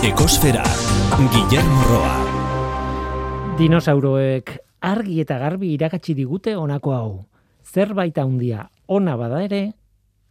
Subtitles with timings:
[0.00, 0.62] Ekosfera,
[1.28, 2.14] Guillermo Roa.
[3.58, 7.10] Dinosauroek argi eta garbi irakatsi digute honako hau.
[7.68, 9.74] Zerbait handia ona bada ere,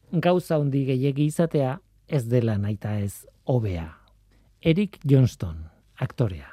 [0.09, 1.75] gauza handi gehiegi izatea
[2.07, 3.85] ez dela naita ez hobea.
[4.65, 5.61] Eric Johnston,
[6.01, 6.49] aktorea.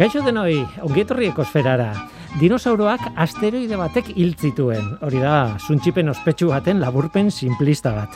[0.00, 1.90] Kaixo denoi, ongietorri ekosferara.
[2.40, 4.86] Dinosauroak asteroide batek hil zituen.
[5.04, 8.14] Hori da, suntxipen ospetsu baten laburpen simplista bat.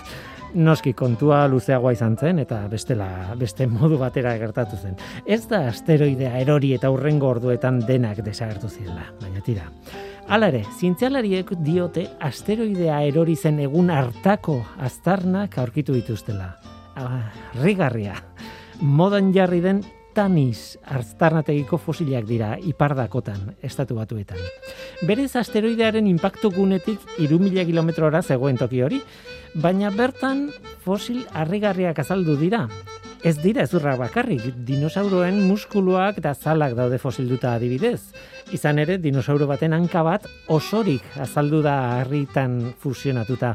[0.57, 4.95] Noski kontua luzeagoa izan zen eta bestela beste modu batera gertatu zen.
[5.27, 9.67] Ez da asteroidea erori eta hurrengo orduetan denak desagertu zirela, baina tira.
[10.33, 16.49] Hala ere, zientzialariek diote asteroidea erori zen egun hartako aztarnak aurkitu dituztela.
[16.97, 17.29] Ah,
[17.61, 18.17] rigarria.
[18.81, 24.39] Modan jarri den tanis arztarnategiko fosilak dira ipardakotan, estatu batuetan.
[25.05, 29.01] Berez asteroidearen impactu gunetik irumila kilometrora zegoen toki hori,
[29.55, 30.49] baina bertan
[30.85, 32.69] fosil harrigarriak azaldu dira.
[33.25, 38.13] Ez dira ezurra bakarrik, dinosauroen muskuluak eta zalak daude fosilduta adibidez.
[38.53, 43.55] Izan ere, dinosauro baten hanka bat osorik azaldu da harritan fusionatuta.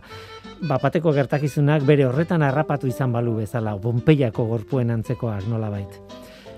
[0.65, 6.01] Bapateko gertakizunak bere horretan harrapatu izan balu bezala, Pompeiako gorpuen antzekoak nolabait.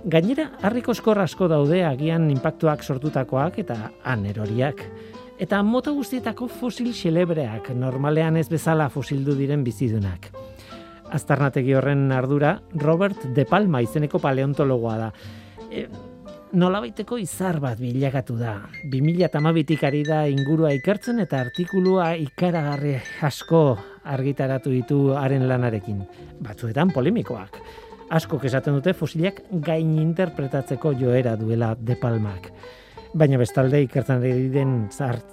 [0.02, 3.75] Gainera, harriko eskor asko daude agian inpaktuak sortutakoak eta
[4.09, 4.80] aneroriak.
[5.41, 10.31] Eta mota guztietako fosil xelebreak, normalean ez bezala fosildu diren bizidunak.
[11.13, 15.11] Aztarnategi horren ardura, Robert De Palma izeneko paleontologoa da.
[15.69, 15.85] E,
[16.57, 18.55] nolabaiteko izar bat bilakatu da.
[18.89, 26.02] 2008 ari da ingurua ikertzen eta artikulua ikaragarri asko argitaratu ditu haren lanarekin.
[26.41, 27.61] Batzuetan polemikoak
[28.12, 32.52] asko esaten dute fosilak gain interpretatzeko joera duela De Palmak.
[33.12, 34.76] Baina bestalde ikertzen ari den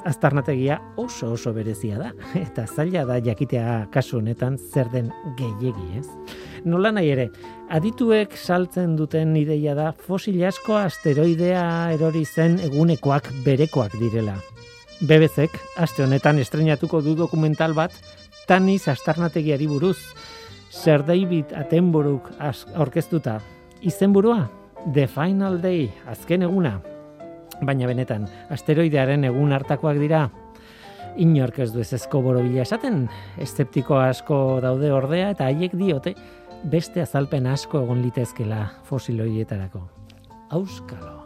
[0.09, 2.11] aztarnategia oso oso berezia da
[2.47, 6.07] eta zaila da jakitea kasu honetan zer den gehiegi, ez?
[6.64, 7.29] Nola nahi ere,
[7.70, 11.64] adituek saltzen duten ideia da fosil asko asteroidea
[11.95, 14.35] erori zen egunekoak berekoak direla.
[14.98, 17.95] BBCek aste honetan estrenatuko du dokumental bat
[18.48, 19.98] Tanis astarnategiari buruz,
[20.70, 22.30] Sir David Attenborough
[22.77, 23.40] orkestuta.
[23.80, 24.51] Izenburua
[24.92, 26.79] The Final Day, azken eguna.
[27.61, 30.28] Baina benetan, asteroidearen egun hartakoak dira.
[31.18, 33.07] Inork ez du ez ezko borobila esaten,
[33.42, 36.14] eszeptiko asko daude ordea eta haiek diote
[36.62, 39.89] beste azalpen asko egon litezkela fosiloietarako.
[40.55, 41.17] Auskalo.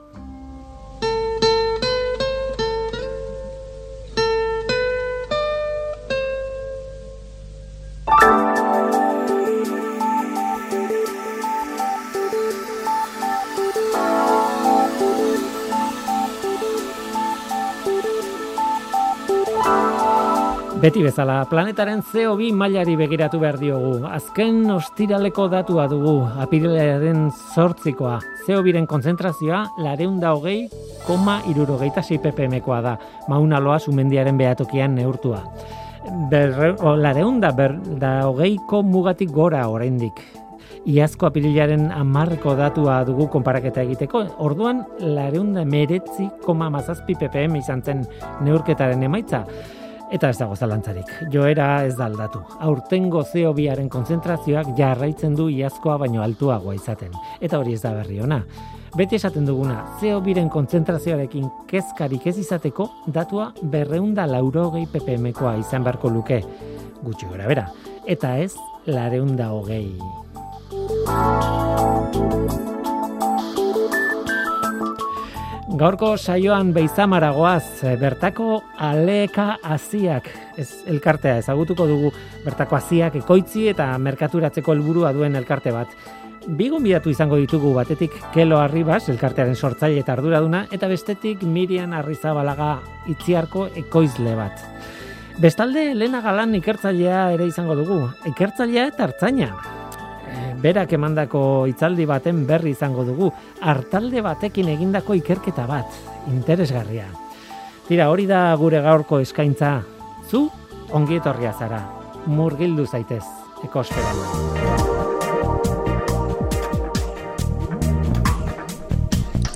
[20.83, 24.01] Beti bezala, planetaren CO2 mailari begiratu behar diogu.
[24.11, 28.17] Azken ostiraleko datua dugu, apirilaren sortzikoa.
[28.49, 30.65] CO2-ren konzentrazioa, lareunda hogei,
[31.07, 32.97] koma irurogeita ppm-koa da.
[33.29, 35.45] Mauna loa sumendiaren behatokian neurtua.
[36.33, 40.19] Berre, o, lareunda ber, da hogeiko mugatik gora oraindik.
[40.85, 44.25] Iazko apirilaren amarreko datua dugu konparaketa egiteko.
[44.43, 48.03] Orduan, lareunda meretzi koma mazazpi ppm izan zen
[48.43, 49.45] neurketaren emaitza.
[50.13, 52.43] Eta ez dago zalantzarik, joera ez da aldatu.
[52.61, 57.15] Aurtengo CO2aren konzentrazioak jarraitzen du iazkoa baino altuagoa izaten.
[57.41, 58.43] Eta hori ez da berri ona.
[58.93, 66.43] Beti esaten duguna, CO2ren konzentrazioarekin kezkarik ez izateko, datua berreunda laurogei ppm-koa izan beharko luke.
[67.01, 67.65] Gutxi gora bera.
[68.05, 68.53] Eta ez,
[68.85, 69.97] lareunda hogei.
[75.73, 80.29] Gaurko saioan beizamaragoaz, eh, bertako aleka aziak,
[80.61, 82.11] ez elkartea ezagutuko dugu,
[82.45, 85.89] bertako aziak ekoitzi eta merkaturatzeko helburua duen elkarte bat.
[86.47, 92.75] Bigun bidatu izango ditugu batetik Kelo Arribas, elkartearen sortzaile eta arduraduna, eta bestetik Mirian Arrizabalaga
[93.09, 94.61] itziarko ekoizle bat.
[95.41, 99.55] Bestalde, Lena Galan ikertzailea ere izango dugu, ikertzailea eta hartzaina,
[100.63, 106.01] berak emandako hitzaldi baten berri izango dugu, hartalde batekin egindako ikerketa bat,
[106.31, 107.09] interesgarria.
[107.89, 109.81] Tira, hori da gure gaurko eskaintza,
[110.31, 110.47] zu
[110.93, 111.83] ongi etorria zara,
[112.27, 113.25] murgildu zaitez,
[113.65, 114.71] ekosferan.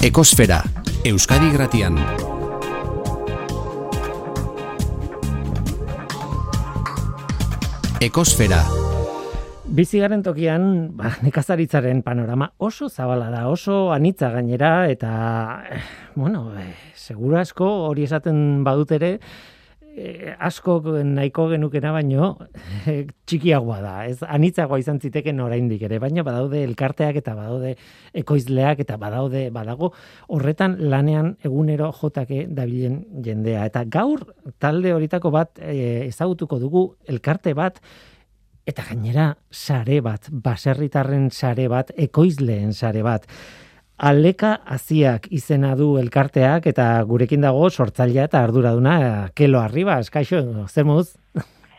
[0.06, 0.60] Ekosfera,
[1.04, 1.96] Euskadi Gratian.
[8.00, 8.60] Ekosfera,
[9.66, 15.10] Bizigaren tokian, ba, nekazaritzaren panorama oso zabala da, oso anitza gainera, eta,
[15.70, 15.80] eh,
[16.14, 19.10] bueno, eh, segura asko hori esaten badut ere,
[19.96, 22.28] eh, asko nahiko genukena baino
[22.86, 23.94] eh, txikiagoa da.
[24.06, 27.74] Ez anitzagoa izan ziteken oraindik ere, baina badaude elkarteak eta badaude
[28.14, 29.92] ekoizleak eta badaude badago
[30.28, 33.64] horretan lanean egunero jotake dabilen jendea.
[33.66, 34.26] Eta gaur
[34.62, 37.80] talde horitako bat eh, ezagutuko dugu elkarte bat
[38.66, 43.28] eta gainera sare bat, baserritarren sare bat, ekoizleen sare bat.
[43.96, 48.96] Aleka aziak izena du elkarteak eta gurekin dago sortzailea eta arduraduna
[49.38, 51.14] kelo arriba, eskaixo, zer moduz?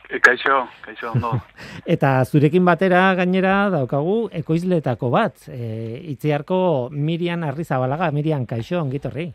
[0.07, 1.33] E, kaixo, kaixo, ondo.
[1.97, 9.29] eta zurekin batera gainera daukagu ekoizleetako bat, e, itziarko Mirian Arrizabalaga, Mirian, kaixo, ongitorri.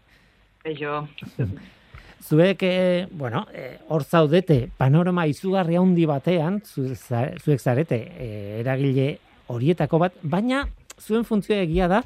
[0.64, 1.04] Kaixo.
[2.22, 8.28] Zuek, e, bueno, e, hor zaudete, panorama izugarri handi batean, zu, zuek zarete, e,
[8.60, 9.08] eragile
[9.50, 10.62] horietako bat, baina
[11.00, 12.02] zuen funtzioa egia da,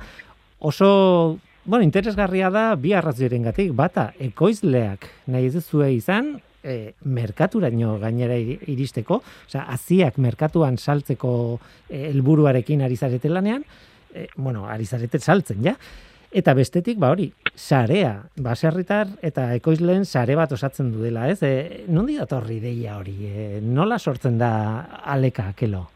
[0.59, 6.37] oso, bueno, interesgarria da bi arrazioaren gatik, bata, ekoizleak nahi ez zue izan,
[6.67, 11.33] e, merkaturaino gainera iristeko, osea, aziak merkatuan saltzeko
[11.89, 13.65] e, helburuarekin ari zarete lanean,
[14.15, 15.77] e, bueno, ari zarete saltzen, ja?
[16.35, 21.43] Eta bestetik, ba hori, sarea, baserritar eta ekoizleen sare bat osatzen duela, ez?
[21.43, 23.17] E, nondi datorri deia hori?
[23.27, 24.51] E, nola sortzen da
[25.05, 25.87] aleka, kelo?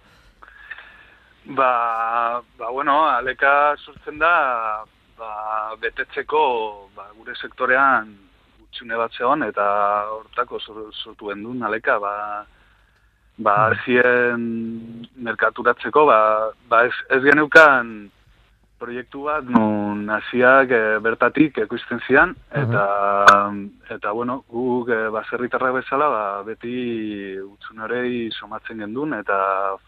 [1.57, 4.85] Ba, ba bueno, aleka sortzen da
[5.19, 6.43] ba, betetzeko
[6.97, 8.13] ba, gure sektorean
[8.63, 9.67] utxune bat zegoen eta
[10.15, 12.15] hortako sortu gendun aleka ba,
[13.39, 13.81] ba hmm.
[13.85, 16.21] zien merkaturatzeko ba,
[16.71, 18.11] ba ez, ez geneukan
[18.81, 22.85] proiektu bat nun hasiak e, bertatik ekoizten zian eta
[23.97, 29.39] eta bueno guk e, baserritarrak bezala ba, beti utxunerei somatzen gendun eta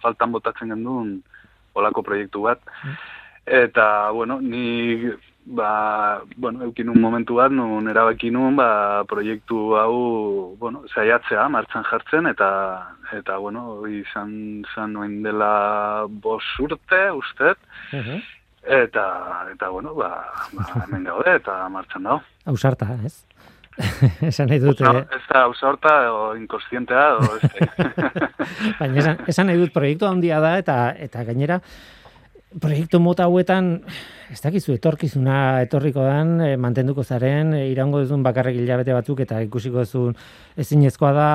[0.05, 1.19] faltan botatzen gendun
[1.75, 2.61] olako proiektu bat.
[3.47, 4.95] Eta, bueno, ni,
[5.45, 11.83] ba, bueno, eukin un momentu bat, nun erabaki nun, ba, proiektu hau, bueno, zaiatzea, martxan
[11.89, 12.51] jartzen, eta,
[13.19, 17.59] eta, bueno, izan, izan noen dela bos urte, ustet,
[18.63, 19.07] eta,
[19.53, 20.15] eta, bueno, ba,
[20.53, 22.23] ba hemen gaude, eta martxan dago.
[22.47, 23.25] Ausarta, ez?
[24.31, 24.81] esan nahi dut...
[24.85, 25.01] Eh?
[25.17, 27.69] Ez da, usorta, o inkostientea, o este.
[28.81, 30.77] Baina esan, esan nahi dut, proiektu handia da, eta
[31.07, 31.59] eta gainera,
[32.61, 33.73] proiektu mota hauetan,
[34.33, 39.41] ez dakizu, etorkizuna etorriko dan, e, mantenduko zaren, e, irango duzun bakarrik hilabete batzuk, eta
[39.47, 40.17] ikusiko duzun
[40.61, 41.31] ezinezkoa da,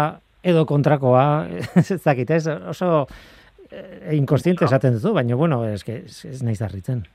[0.45, 1.27] edo kontrakoa,
[1.81, 3.07] ez dakit, ez, oso
[3.71, 7.05] e, inkostiente esaten duzu, baina, bueno, ez, ez, ez nahi zarritzen.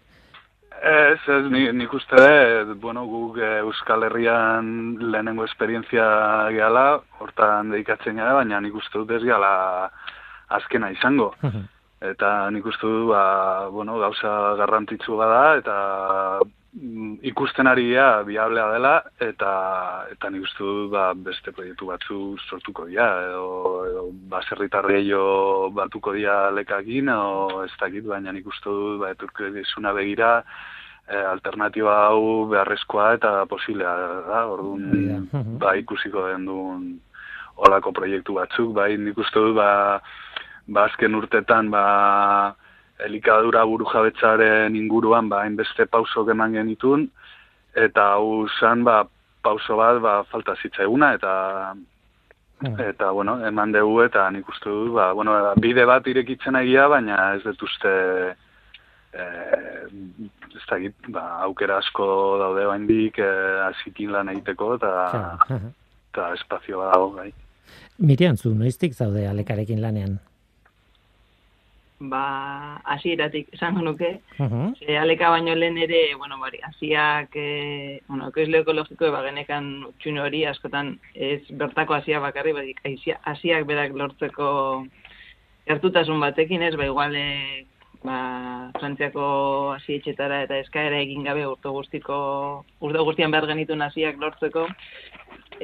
[0.82, 6.06] Ez, ez, nik uste de, bueno, guk e, Euskal Herrian lehenengo esperientzia
[6.50, 6.86] gehala,
[7.22, 9.52] hortan dedikatzen gara, baina nik uste dut ez gehala
[10.58, 11.30] azkena izango.
[12.10, 13.22] eta nik uste dut, ba,
[13.70, 15.76] bueno, gauza garrantzitsu bada, eta
[17.22, 19.52] ikusten ari ja biablea dela eta
[20.10, 25.12] eta nik uste dut ba, beste proiektu batzu sortuko dira edo, edo baserritarri
[25.76, 30.44] batuko dira lekakin edo ez dakit baina nik uste dut ba, eturkizuna begira
[31.08, 33.92] e, alternatiba hau beharrezkoa eta posiblea
[34.28, 34.46] da.
[34.48, 35.28] Orduan
[35.60, 37.00] ba, ikusiko den duen
[37.56, 38.72] olako proiektu batzuk.
[38.72, 40.00] Bai nik uste dut ba,
[40.68, 41.84] ba azken urtetan ba,
[43.06, 47.08] elikadura buru jabetzaren inguruan ba, hainbeste pauso eman genitun,
[47.74, 49.02] eta hau zan ba,
[49.42, 51.32] pauso bat ba, falta zitzaiguna, eta
[52.62, 52.80] hmm.
[52.92, 57.34] eta bueno, eman dugu eta nik uste du, ba, bueno, bide bat irekitzen egia, baina
[57.36, 57.92] ez dut uste
[59.12, 59.28] e,
[60.52, 62.08] ez da ba, aukera asko
[62.40, 63.30] daude bain dik e,
[63.68, 64.92] azikin lan egiteko eta,
[66.12, 67.32] eta espazio bat dago gai.
[68.02, 70.18] Mirian, zu noiztik zaude alekarekin lanean?
[72.10, 74.98] Ba, hasieratik esango nuke, uh -huh.
[75.00, 80.44] aleka baino lehen ere, bueno, bari, hasiak, e, bueno, ekoizle ekologiko eba genekan utxun hori,
[80.46, 82.80] askotan ez bertako hasia bakarri, badik,
[83.22, 84.86] hasiak berak lortzeko
[85.66, 87.66] gertutasun batekin, ez, ba, iguale,
[88.04, 89.24] ba, frantziako
[89.76, 92.18] hasi etxetara eta eskaera egin gabe urte guztiko,
[92.82, 94.66] urte guztian behar genitun hasiak lortzeko,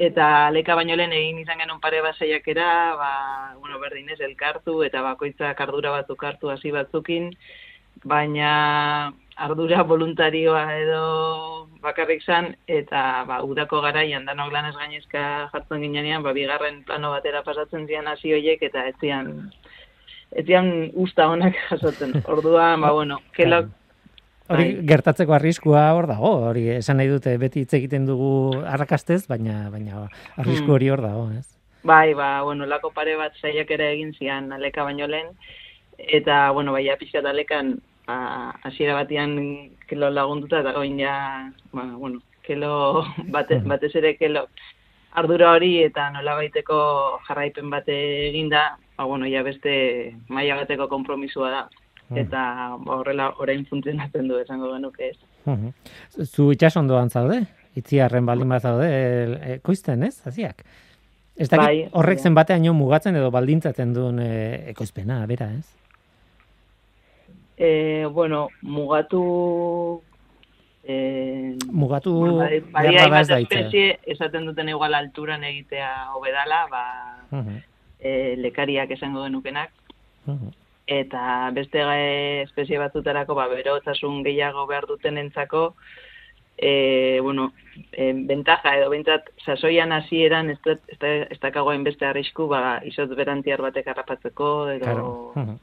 [0.09, 2.69] eta leka baino lehen egin izan genuen pare bat saiakera,
[2.99, 3.11] ba,
[3.59, 7.33] bueno, berdin ez, elkartu, eta bakoitzak ardura batzuk hartu hasi batzukin,
[8.03, 11.01] baina ardura voluntarioa edo
[11.83, 17.43] bakarrik zan, eta ba, udako garaian danok lanez gainezka jartzen ginean, ba, bigarren plano batera
[17.43, 19.51] pasatzen zian hasi horiek, eta ez zian,
[20.31, 22.21] ez zian usta honak jasotzen.
[22.25, 23.69] Orduan, ba, bueno, kelok,
[24.49, 24.85] Hori bai.
[24.89, 28.31] gertatzeko arriskua hor dago, hori esan nahi dute beti hitz egiten dugu
[28.65, 30.07] arrakastez, baina baina
[30.41, 30.73] arrisku hmm.
[30.73, 31.45] hori hor dago, ez?
[31.85, 35.29] Bai, ba, bueno, lako pare bat saiak ere egin zian aleka baino lehen,
[35.99, 37.75] eta, bueno, baina pixka talekan,
[38.09, 38.17] ba,
[38.65, 39.37] hasiera batean
[39.87, 41.13] kelo lagunduta, eta goin ja,
[41.71, 43.05] ba, bueno, kelo,
[43.35, 44.47] bate, batez ere kelo,
[45.13, 46.79] ardura hori eta nola baiteko
[47.27, 51.61] jarraipen bate eginda, ba, bueno, ja beste maila bateko konpromisua da.
[52.19, 52.41] Eta
[52.81, 55.17] ba, horrela orain funtzionatzen du esango genuke ez.
[56.25, 57.43] Zu itxasondoan zaude?
[57.79, 58.89] Itziarren baldin bat zaude,
[59.55, 60.65] ekoizten ez, haziak?
[61.39, 62.23] Ez dakit bai, horrek bai.
[62.27, 64.31] zen batean mugatzen edo baldintzatzen duen e,
[64.73, 65.69] ekoizpena, bera, ez?
[67.55, 70.01] E, bueno, mugatu
[70.83, 76.85] e, mugatu bueno, bai, bai, bai, espezie, esaten duten igual alturan egitea hobedala, ba,
[77.31, 77.59] uh -huh.
[77.99, 79.71] E, lekariak esango denukenak.
[80.25, 80.51] Uh
[80.89, 81.83] eta beste
[82.41, 85.75] espezie batzutarako ba berotasun gehiago behar duten entzako
[86.57, 87.53] e, bueno,
[87.91, 93.87] e, bentaja edo bentsat sasoian hasieran ez ez dakagoen beste arrisku ba isot berantiar batek
[93.87, 95.13] harrapatzeko edo claro.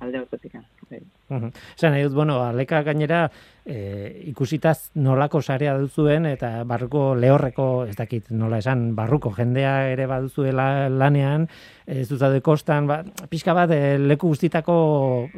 [0.01, 0.57] alde batetik.
[0.91, 1.03] Bai.
[1.29, 3.27] nahi dut, bueno, aleka gainera
[3.67, 10.07] e, ikusitaz nolako sarea duzuen eta barruko lehorreko, ez dakit nola esan, barruko jendea ere
[10.11, 11.49] baduzuela lanean,
[11.87, 14.77] ez dut zaude kostan, ba, pixka bat e, leku guztitako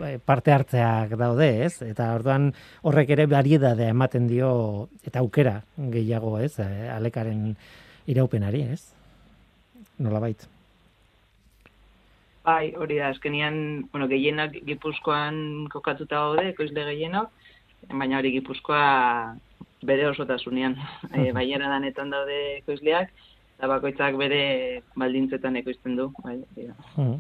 [0.05, 1.81] e, parte hartzeak daude, ez?
[1.89, 4.53] Eta orduan horrek ere bariedadea ematen dio
[5.09, 5.59] eta aukera
[5.97, 6.55] gehiago, ez?
[6.61, 7.51] E, alekaren
[8.09, 8.85] iraupenari, ez?
[9.99, 10.53] Nola baita.
[12.49, 17.35] Bai, hori da, azkenian, bueno, gehienak gipuzkoan kokatuta gaude, ekoizle gehienok,
[17.93, 18.85] baina hori gipuzkoa
[19.87, 20.77] bere osotasunean.
[21.17, 23.11] e, baiera danetan daude ekoizleak,
[23.59, 24.43] eta bakoitzak bere
[24.99, 26.09] baldintzetan ekoizten du.
[26.23, 26.39] Bai,
[26.97, 27.17] hmm.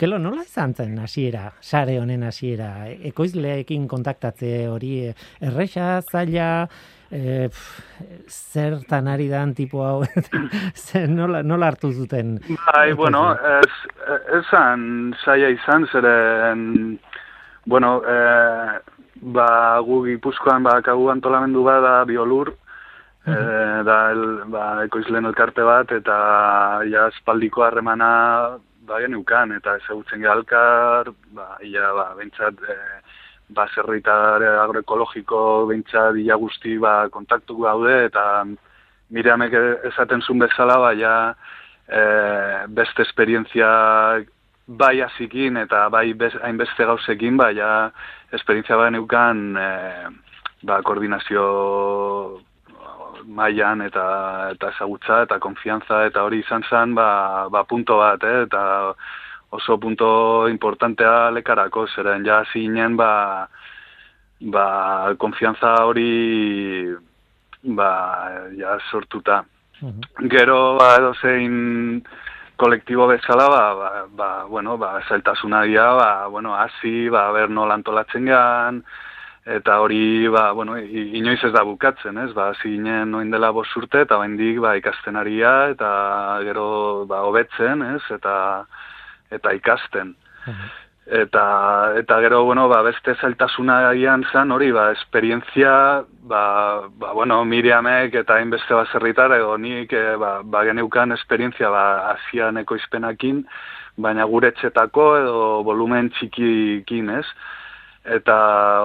[0.00, 4.94] Kelo, nola izan zen hasiera, sare honen hasiera, ekoizleekin kontaktatze hori,
[5.44, 6.48] erresa, zaila,
[7.12, 7.48] e,
[8.28, 10.00] zertan ari dan tipo hau,
[11.18, 12.38] nola, nola hartu zuten?
[12.72, 13.26] Bai, bueno,
[13.60, 16.64] ez, esan saia izan, zeren,
[17.68, 18.16] bueno, e,
[19.22, 22.50] ba, gu gipuzkoan ba, kagu antolamendu bada biolur,
[23.26, 23.34] e,
[23.86, 26.16] da el, ba, ekoizlen elkarte bat, eta
[26.90, 28.10] ja espaldiko harremana
[28.82, 32.76] ba, genukan, eta ezagutzen gehalkar, ba, ia, ba, bentsat, e,
[33.54, 38.44] ba, zerritare agroekologiko bintza dila guzti ba, kontaktu gaude, eta
[39.12, 39.52] Miriamek
[39.90, 41.16] esaten zuen bezala, ba, ja,
[41.86, 42.02] e,
[42.74, 43.68] beste esperientzia
[44.78, 46.12] bai azikin eta bai
[46.42, 47.90] hainbeste gauzekin, ba, ja,
[48.32, 49.68] esperientzia ba neukan e,
[50.62, 52.40] ba, koordinazio
[53.26, 54.04] mailan eta
[54.54, 58.42] eta ezagutza eta konfiantza eta hori izan zen ba, ba punto bat, eh?
[58.46, 58.94] eta
[59.52, 63.46] oso punto importantea lekarako, zeren ja zinen, ba,
[64.40, 66.88] ba, konfianza hori,
[67.62, 67.90] ba,
[68.56, 69.42] ja sortuta.
[70.32, 72.02] Gero, ba, edo zein
[72.62, 77.74] kolektibo bezala, ba, ba, ba, bueno, ba, zailtasuna dira, ba, bueno, hasi, ba, ber nola
[77.74, 78.78] antolatzen gan,
[79.56, 84.04] eta hori, ba, bueno, inoiz ez da bukatzen, ez, ba, zinen noin dela bos urte,
[84.06, 85.90] eta baindik, ba, ikastenaria, eta
[86.46, 86.68] gero,
[87.10, 88.36] ba, hobetzen, ez, eta,
[89.34, 90.14] eta ikasten.
[91.06, 96.42] Eta, eta gero, bueno, ba, beste zailtasuna egian zen, hori, ba, esperientzia, ba,
[96.94, 102.78] ba, bueno, Miriamek eta hainbeste baserritar, edo nik, e, ba, ba geneukan esperientzia, ba, asianeko
[102.78, 103.42] izpenakin,
[103.98, 107.26] baina gure txetako edo volumen txikikin, ez?
[108.06, 108.38] Eta,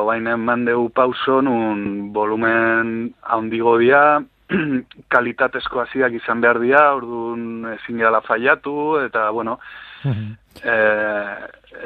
[0.09, 4.23] baina mandeu pauso, nun volumen handigo dia,
[5.13, 9.57] kalitatezko hasiak izan behar dira, orduan ezin gala faiatu, eta, bueno,
[10.05, 10.77] e,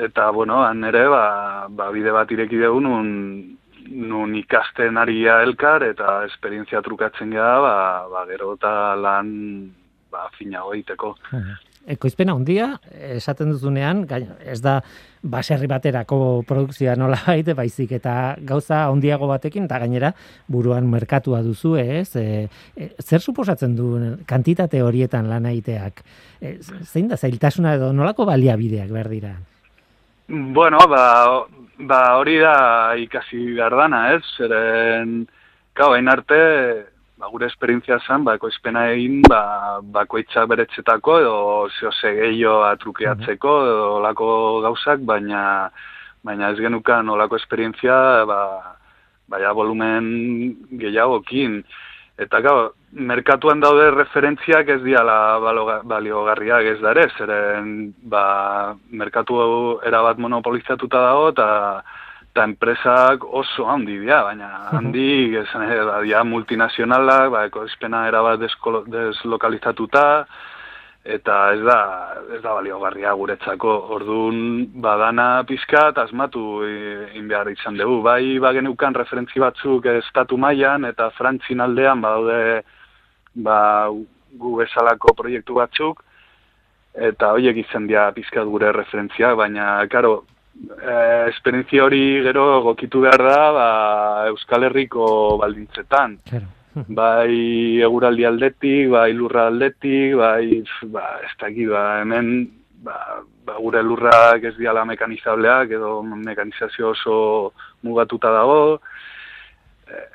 [0.08, 1.26] eta, bueno, han ere, ba,
[1.70, 3.10] ba, bide bat ireki dugu, nun,
[3.92, 7.76] nun ikasten ari elkar, eta esperientzia trukatzen gara, ba,
[8.14, 9.36] ba, gero eta lan
[10.12, 11.16] ba, finago egiteko
[11.90, 14.04] ekoizpena handia esaten duzunean,
[14.46, 14.80] ez da
[15.22, 20.12] baserri baterako produkzioa nola baite, baizik eta gauza handiago batekin, eta gainera
[20.52, 22.16] buruan merkatua duzu, ez?
[22.16, 23.94] E, e, zer suposatzen du
[24.30, 26.04] kantitate horietan lan egiteak?
[26.42, 29.36] E, zein da, zailtasuna edo nolako baliabideak behar dira?
[30.32, 31.04] Bueno, ba,
[31.90, 32.56] ba hori da
[32.98, 34.24] ikasi gardana, ez?
[34.38, 35.26] Zeren,
[35.76, 36.42] gau, arte,
[37.22, 41.36] ba, gure esperientzia zen, ba, ekoizpena egin, ba, bakoitza beretzetako, edo
[41.78, 44.28] zeo gehiago atrukeatzeko, edo olako
[44.66, 45.44] gauzak, baina,
[46.26, 48.42] baina ez genukan olako esperientzia, ba,
[49.30, 50.10] baina volumen
[50.82, 51.62] gehiagokin.
[52.22, 52.58] Eta gau,
[52.92, 55.16] merkatuan daude referentziak ez diala
[55.88, 59.40] baliogarriak ez dare, zeren ba, merkatu
[59.88, 61.50] erabat monopolizatuta dago, eta
[62.32, 70.06] eta enpresak oso handi dira, baina handi, esan ere, multinazionalak, ba, ekoizpena erabat deslokalizatuta,
[71.04, 71.80] eta ez da
[72.36, 73.74] ez da baliogarria guretzako.
[73.96, 78.02] Ordun badana pizkat asmatu egin behar izan dugu.
[78.06, 82.62] Bai bagenukan referentzi batzuk estatu mailan eta frantzin aldean badaude
[83.36, 83.90] ba
[84.38, 86.04] gu bezalako proiektu batzuk
[86.94, 90.24] eta horiek izan dira pizkat gure referentzia baina claro
[90.82, 93.68] eh, esperientzia hori gero gokitu behar da ba,
[94.32, 96.18] Euskal Herriko baldintzetan.
[96.72, 100.62] Bai eguraldi aldetik, bai lurra aldetik, bai,
[100.94, 102.30] ba, ez dakit, ba, hemen,
[102.86, 102.96] ba,
[103.46, 107.18] ba, gure lurrak ez diala mekanizableak, edo mekanizazio oso
[107.84, 108.80] mugatuta dago,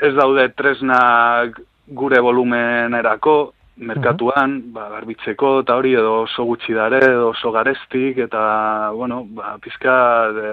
[0.00, 3.36] ez daude tresnak gure volumenerako,
[3.76, 9.56] merkatuan, ba, garbitzeko, eta hori, edo oso gutxi dare, edo oso garestik, eta, bueno, ba,
[9.62, 9.96] pizka,
[10.32, 10.52] de,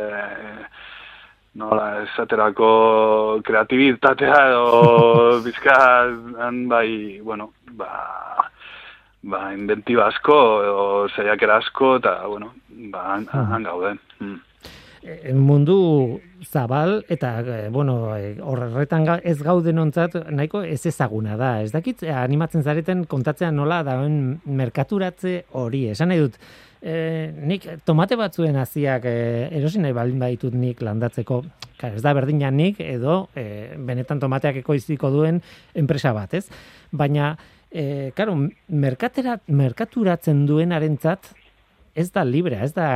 [1.55, 8.49] nola esaterako kreatibitatea edo bizkan bai, bueno, ba,
[9.21, 12.53] ba inventiba asko edo saiakera asko eta, bueno,
[12.89, 13.99] ba, han, han gauden.
[14.19, 14.39] Mm.
[15.03, 21.61] Eh, mundu zabal eta eh, bueno, eh, horretan ez gauden ontzat nahiko ez ezaguna da.
[21.61, 25.89] Ez dakit animatzen zareten kontatzean nola dauen merkaturatze hori.
[25.91, 26.39] Esan nahi dut,
[26.79, 26.95] e,
[27.35, 29.15] nik tomate batzuen hasiak e,
[29.59, 31.41] erosi nahi baldin baditut nik landatzeko,
[31.83, 35.41] ez da berdina nik edo e, benetan tomateak ekoiztiko duen
[35.75, 36.45] enpresa bat, ez?
[36.91, 37.33] Baina,
[37.71, 38.35] e, karo,
[38.67, 41.33] merkatera, merkaturatzen duen arentzat,
[41.95, 42.87] ez da librea, ez da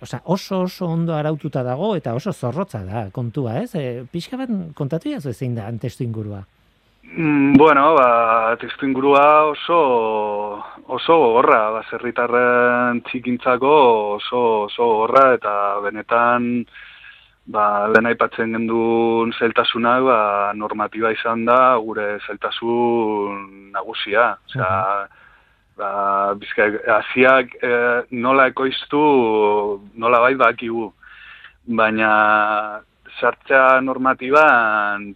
[0.00, 3.74] Osa, oso oso ondo araututa dago eta oso zorrotza da kontua, ez?
[3.76, 6.40] E, pixka bat kontatu jazu zein da testu ingurua?
[7.04, 9.78] Mm, bueno, ba, testu ingurua oso,
[10.86, 11.82] oso gogorra, ba,
[13.10, 13.74] txikintzako
[14.16, 14.40] oso,
[14.70, 15.52] oso gogorra, eta
[15.84, 16.64] benetan,
[17.44, 20.20] ba, lehen aipatzen gendun zeltasunak, ba,
[20.54, 24.36] normatiba izan da, gure zeltasun nagusia.
[24.48, 25.08] Osea,
[25.80, 25.90] ba,
[26.36, 26.68] bizka,
[27.00, 29.02] aziak eh, nola ekoiztu,
[29.96, 30.90] nola bai bakigu.
[31.80, 32.10] Baina,
[33.20, 35.14] sartzea normatiban,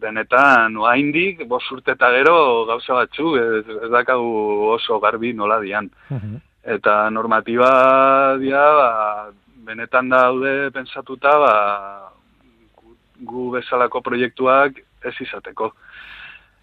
[0.00, 4.30] benetan oaindik bos urte eta gero gauza batzu ez, ez dakagu
[4.76, 5.90] oso garbi nola dian.
[6.08, 6.40] Mhm.
[6.76, 7.70] Eta normatiba
[8.40, 8.88] dia ba,
[9.68, 11.54] benetan daude pensatuta ba,
[13.20, 15.72] gu bezalako proiektuak ez izateko.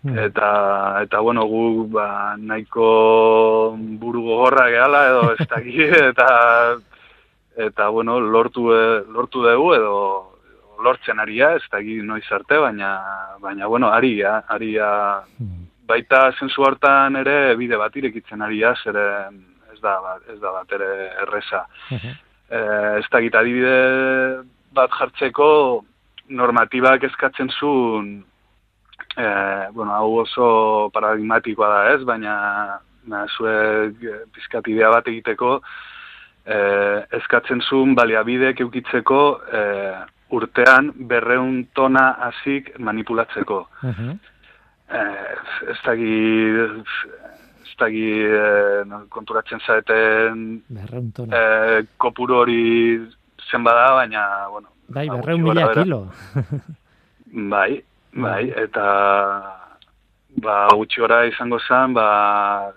[0.08, 0.20] Mhm.
[0.24, 0.50] Eta,
[1.04, 5.48] eta bueno, gu ba, nahiko buru gogorra gehala edo ez
[6.12, 6.28] eta,
[7.58, 8.70] eta bueno, lortu,
[9.12, 9.98] lortu dugu edo
[10.84, 12.92] lortzen aria, ez da noiz arte, baina,
[13.42, 15.66] baina bueno, aria, aria, hmm.
[15.88, 18.96] baita zensu hartan ere bide bat irekitzen aria, zer
[19.74, 20.00] ez da,
[20.32, 21.66] ez da bat ere erresa.
[21.92, 22.16] Uh
[22.48, 25.84] ez da gita adibide bat jartzeko
[26.30, 28.24] normatibak eskatzen zuen,
[29.18, 29.28] e,
[29.74, 32.36] bueno, hau oso paradigmatikoa da ez, baina
[33.08, 34.04] na, zuek
[34.36, 35.58] pizkatidea bat egiteko,
[36.46, 36.60] e,
[37.20, 39.64] eskatzen zuen baliabidek eukitzeko e,
[40.30, 43.68] urtean berreun tona hasik manipulatzeko.
[43.84, 44.18] Uh -huh.
[44.90, 46.16] eh, ez dagi,
[47.64, 50.62] ez dagi eh, konturatzen zaeten
[51.32, 53.00] eh, kopuru hori
[53.52, 54.68] zen bada, baina, bueno.
[54.88, 56.08] Bai, ba, berreun mila kilo.
[57.54, 57.84] bai,
[58.18, 58.88] bai, eta
[60.42, 62.74] ba, gutxi gora izango zen, ba,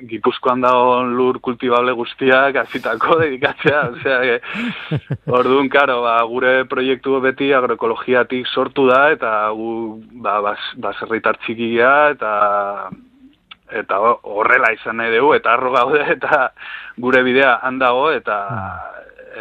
[0.00, 4.38] Gipuzkoan dago lur kultibable guztiak azitako dedikatzea, osea, e,
[5.38, 9.70] orduan, karo, ba, gure proiektu beti agroekologiatik sortu da, eta gu,
[10.24, 12.34] ba, bas, baserritar txikia, eta
[13.70, 16.48] eta horrela izan nahi dugu, eta arro gaude, eta
[16.98, 18.38] gure bidea handago, eta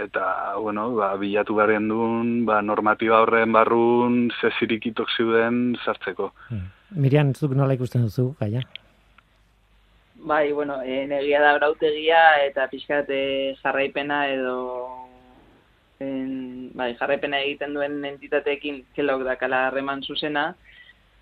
[0.03, 6.33] eta, bueno, ba, bilatu behar duen, ba, normatiba horren barrun, zezirikitok ziuden sartzeko.
[6.49, 6.69] Hmm.
[6.95, 8.61] Mirian, zuk nola ikusten duzu, gaia?
[10.19, 14.57] Bai, bueno, e, negia da brautegia eta pixkat e, jarraipena edo
[16.03, 20.53] en, bai, jarraipena egiten duen entitateekin kelok dakala harreman zuzena,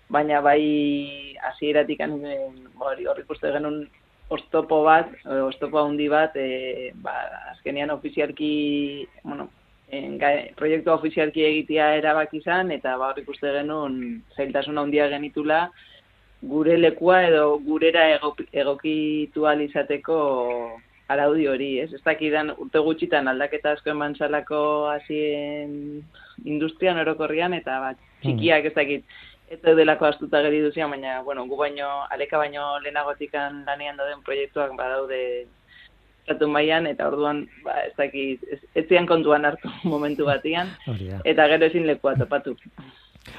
[0.08, 3.84] baina bai hasieratik hori hori ikuste genuen
[4.28, 7.14] ostopo bat, ostopo handi bat, e, ba,
[7.54, 9.48] azkenian ofizialki, bueno,
[9.88, 15.68] en, gai, proiektu ofizialki egitea erabak izan, eta ba, hori ikuste genuen zailtasun handia genitula,
[16.42, 18.04] gure lekua edo gurera
[18.52, 20.18] egokitu izateko
[21.08, 21.92] araudi hori, ez?
[21.94, 24.60] Ez dakidan urte gutxitan aldaketa asko eman zalako
[24.92, 26.04] hasien
[26.44, 29.04] industrian orokorrian eta bat txikiak ez dakit
[29.50, 34.74] ez delako astuta geri duzian, baina, bueno, gu baino, aleka baino lehenagotikan lanean dauden proiektuak
[34.76, 35.20] badaude
[36.22, 40.74] estatu mailan eta orduan, ba, ez dakit, ez, ez kontuan hartu momentu batian,
[41.24, 42.56] eta gero ezin lekua topatu.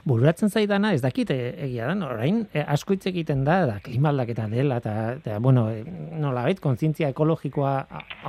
[0.05, 4.47] Bururatzen zaidana, ez dakit e, egia da, orain e, asko hitz egiten da, da klimaldaketa
[4.51, 5.83] dela, eta, eta bueno, e,
[6.19, 7.73] nola bait, kontzientzia ekologikoa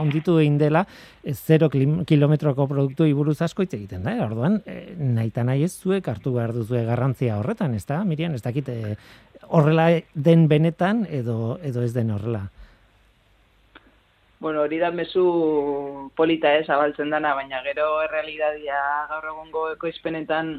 [0.01, 0.85] handitu egin dela,
[1.23, 6.09] e, zero kilometroko produktu iburuz asko hitz egiten da, orduan, e, nahi nahi ez zuek
[6.09, 8.97] hartu behar duzue garrantzia horretan, ez da, Mirian, ez dakit e,
[9.49, 12.49] horrela den benetan edo, edo ez den horrela.
[14.41, 18.79] Bueno, hori da mezu polita ez, abaltzen dana, baina gero errealidadia
[19.11, 20.55] gaur egongo ekoizpenetan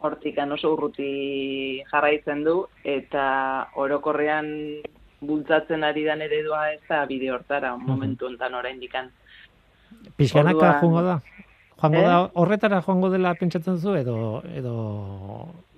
[0.00, 4.48] hortik oso urruti jarraitzen du, eta orokorrean
[5.20, 7.86] bultzatzen ari dan eredua ez da bide hortara, mm -hmm.
[7.86, 9.10] momentu enten orain dikan.
[10.16, 11.20] Pixkanaka joango da?
[11.80, 12.06] Joango eh?
[12.06, 14.42] da, horretara joango dela pentsatzen zu, edo...
[14.54, 14.74] edo...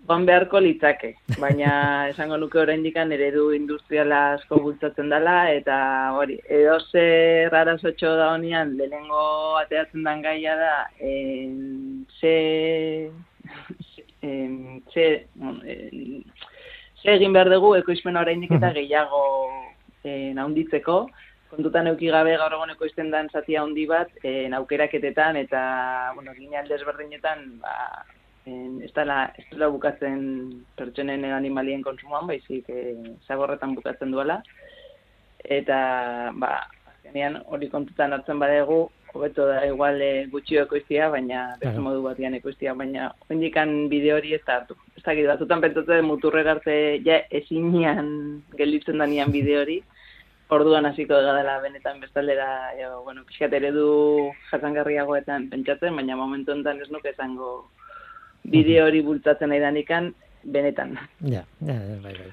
[0.09, 1.73] Joan beharko litzake, baina
[2.11, 5.77] esango nuke orain dikan eredu industriala asko bultzatzen dela, eta
[6.19, 13.11] hori, edo ze rara da honian, lehenengo ateatzen dan gaia da, en, ze
[14.23, 15.27] eh, ze,
[15.67, 16.23] eh,
[17.03, 19.23] ze egin behar dugu ekoizpen oraindik eta gehiago
[20.05, 21.07] eh, naunditzeko,
[21.53, 25.63] kontutan euki gabe gaur egon ekoizten dan zatia handi bat, eh, naukeraketetan eta,
[26.17, 27.75] bueno, gine desberdinetan, ba,
[28.47, 30.23] en, ez, dela, ez dela bukatzen
[30.79, 32.97] pertsonen animalien konsumoan, baizik eh,
[33.29, 34.41] zagorretan bukatzen duela.
[35.43, 35.79] Eta,
[36.41, 36.55] ba,
[36.95, 42.35] azkenean hori kontutan hartzen badegu, hobeto da igual e, gutxio ekoiztia, baina beste modu batian
[42.35, 44.77] ekoiztia, baina indikan bideo hori ez da hartu.
[44.97, 49.83] Ez da, batzutan pentsatzen muturrer arte ja ezinian gelditzen danian bideo hori,
[50.57, 52.49] orduan hasiko dela benetan bestaldera,
[52.81, 53.87] jo, bueno, pixkat eredu
[54.51, 57.53] jasangarriagoetan pentsatzen, baina momentu enten ez nuke esango
[58.45, 60.11] bideo hori bultzatzen nahi danikan,
[60.43, 60.99] benetan.
[61.21, 62.33] Ja, ja, bai, bai.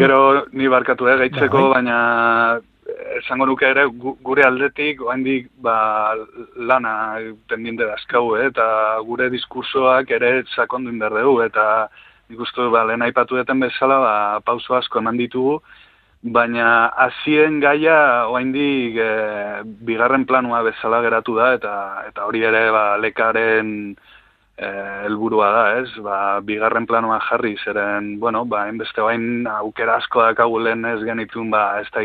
[0.00, 1.74] Gero, ni barkatu, eh, gaitzeko, bai.
[1.76, 1.98] baina
[2.96, 3.84] esango nuke ere
[4.24, 6.14] gure aldetik oraindik ba
[6.56, 8.66] lana pendiente daskau eh, eta
[9.04, 11.88] gure diskursoak ere sakondu indar dugu eta
[12.30, 15.60] ikustu ba lehen aipatu deten bezala ba pauso asko eman ditugu
[16.22, 19.10] baina hasien gaia oraindik e,
[19.86, 21.74] bigarren planua bezala geratu da eta
[22.08, 23.96] eta hori ere ba lekaren
[24.58, 25.90] eh, helburua da, ez?
[26.02, 31.50] Ba, bigarren planoa jarri zeren, bueno, ba, enbeste bain aukera asko dakagu lehen ez genitun,
[31.52, 32.00] ba, ez da,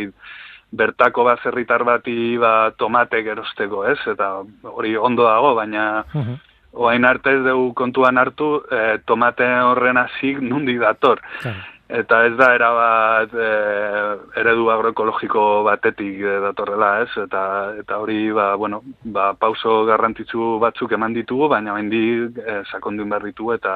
[0.71, 3.99] bertako bazerritar bati ba, tomate gerosteko, ez?
[4.07, 4.37] Eta
[4.71, 6.39] hori ondo dago, baina uh
[6.73, 11.21] oain arte ez dugu kontuan hartu e, tomate horren hasik nundi dator.
[11.91, 13.47] Eta ez da erabat e,
[14.39, 17.09] eredu agroekologiko batetik e, datorrela, ez?
[17.25, 17.41] Eta,
[17.81, 23.27] eta hori, ba, bueno, ba, pauso garrantzitsu batzuk eman ditugu, baina hendi e, sakondun behar
[23.27, 23.73] ditugu eta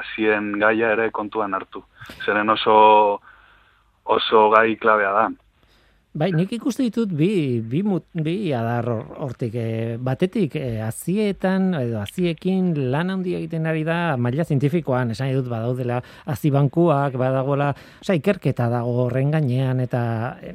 [0.00, 1.84] hasien gaia ere kontuan hartu.
[2.24, 2.78] Zeren oso
[4.08, 5.28] oso gai klabea da.
[6.16, 8.86] Bai, nik ikuste ditut bi, bi, mut, bi adar
[9.20, 9.52] hortik.
[9.60, 15.50] E, batetik, e, azietan, edo aziekin lan handi egiten ari da, maila zientifikoan, esan dut
[15.52, 16.00] badaudela,
[16.32, 20.02] azibankuak, badagoela, oza, ikerketa dago horren gainean, eta
[20.40, 20.54] e,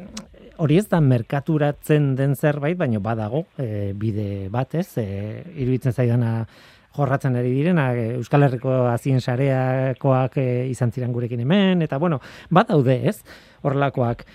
[0.57, 6.47] hori ez da merkaturatzen den zerbait, baina badago, e, bide batez, e, iruditzen zaidana,
[6.97, 12.73] jorratzen ari direna, Euskal Herriko azien sareakoak e, izan ziren gurekin hemen, eta bueno, bat
[12.73, 13.21] daude ez,
[13.61, 14.25] horrelakoak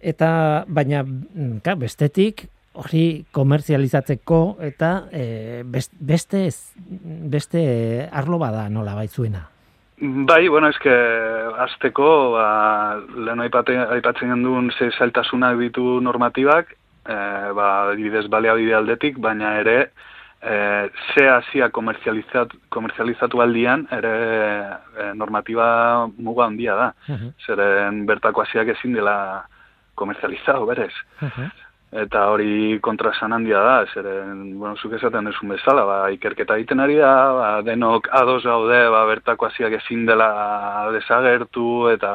[0.00, 2.46] eta baina mm, ka, bestetik
[2.78, 6.46] hori komerzializatzeko eta e, beste
[7.34, 7.62] beste
[8.12, 9.48] arlo bada nola baitzuena.
[9.98, 10.92] Bai, bueno, eske
[11.64, 12.48] azteko, ba,
[13.18, 16.70] lehen aipatzen genduen ze zailtasunak ditu normatibak,
[17.02, 17.16] e,
[17.58, 19.90] ba, dibidez bide aldetik, baina ere
[20.40, 24.14] e, ze hasia komerzializatu, komerzializatu aldian, ere
[24.94, 26.92] e, normatiba muga handia da.
[27.08, 29.46] Uh Zeren bertako hasiak ezin dela
[29.98, 30.92] komerzializatu berez.
[31.88, 36.82] Eta hori kontra esan handia da, zeren, bueno, zuk esaten esun bezala, ba, ikerketa egiten
[36.84, 40.28] ari da, ba, denok ados gaude, ba, bertako hasiak ezin dela
[40.92, 42.10] desagertu, eta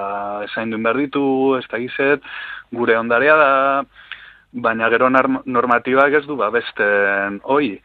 [0.46, 1.26] esain duen behar ditu,
[1.58, 2.30] ez da gizet,
[2.69, 3.50] gure ondarea da,
[4.54, 6.86] baina gero normatibak ez du, ba, beste,
[7.58, 7.80] oi,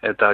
[0.00, 0.30] Eta,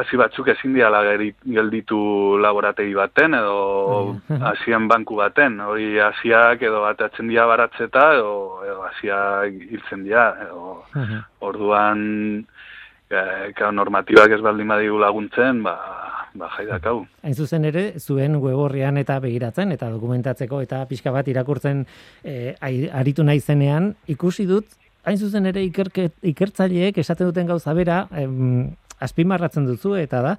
[0.00, 1.98] hasi batzuk ezin diala gelditu
[2.40, 5.58] laborategi baten, edo hasien banku baten.
[5.60, 10.30] Hori hasiak edo bat atzen dia baratzeta, edo, edo hasiak hiltzen dia.
[10.46, 10.78] Edo,
[11.44, 12.00] orduan,
[13.12, 15.76] e, normatibak ez baldin badigu laguntzen, ba,
[16.34, 17.02] ba jaidak hau.
[17.22, 21.84] Hain zuzen ere, zuen weborrian eta begiratzen, eta dokumentatzeko, eta pixka bat irakurtzen
[22.24, 22.54] e,
[22.92, 29.66] aritu nahi zenean, ikusi dut, hain zuzen ere ikertzaileek esaten duten gauza bera, em, azpimarratzen
[29.66, 30.36] duzu eta da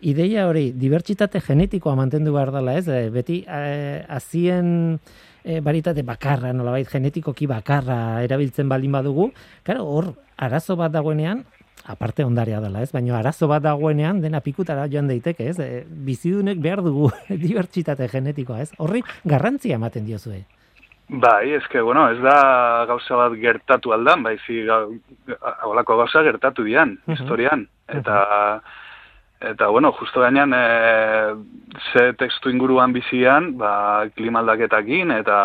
[0.00, 2.86] ideia hori dibertsitate genetikoa mantendu behar dela, ez?
[2.88, 4.98] E, beti e, azien
[5.42, 9.32] e, baritate bakarra, nolabait genetikoki bakarra erabiltzen baldin badugu,
[9.66, 11.44] claro, hor arazo bat dagoenean
[11.88, 12.92] aparte ondarea dela, ez?
[12.92, 15.58] Baina arazo bat dagoenean dena pikutara joan daiteke, ez?
[15.58, 17.10] E, bizidunek behar dugu
[17.46, 18.70] dibertsitate genetikoa, ez?
[18.78, 20.44] Horri garrantzia ematen diozue.
[21.08, 24.60] Bai, eske, bueno, ez da gauza bat gertatu aldan, bai, zi,
[25.64, 27.64] holako gauza gertatu dian, historian.
[27.88, 28.60] Eta,
[29.40, 31.34] eta, bueno, justo gainean, e,
[31.92, 35.38] ze tekstu inguruan bizian, ba, klimaldaketakin, eta,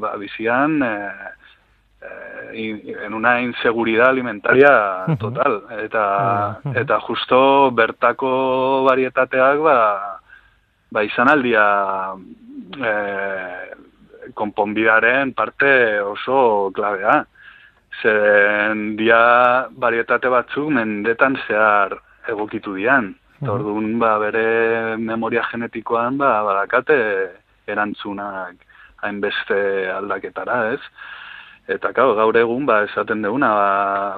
[0.00, 0.96] ba, bizian, e,
[2.56, 5.62] en una inseguridad alimentaria total.
[5.82, 9.78] Eta eta justo bertako varietateak ba
[10.90, 12.14] ba izan aldia
[12.80, 13.70] eh
[14.34, 17.26] konponbidaren parte oso klabea
[18.02, 21.96] zen dia varietate batzuk mendetan zehar
[22.28, 26.98] egokitu dian eta orduan ba bere memoria genetikoan ba badakate
[27.66, 28.66] erantzunak
[29.02, 29.58] hainbeste
[29.92, 30.80] aldaketara, ez?
[31.76, 33.68] Eta gau, gaur egun, ba, esaten duguna, ba,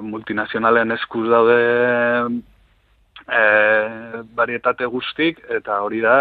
[0.05, 1.61] multinazionalen eskuz daude
[3.25, 3.43] e,
[4.37, 6.19] barietate guztik, eta hori da,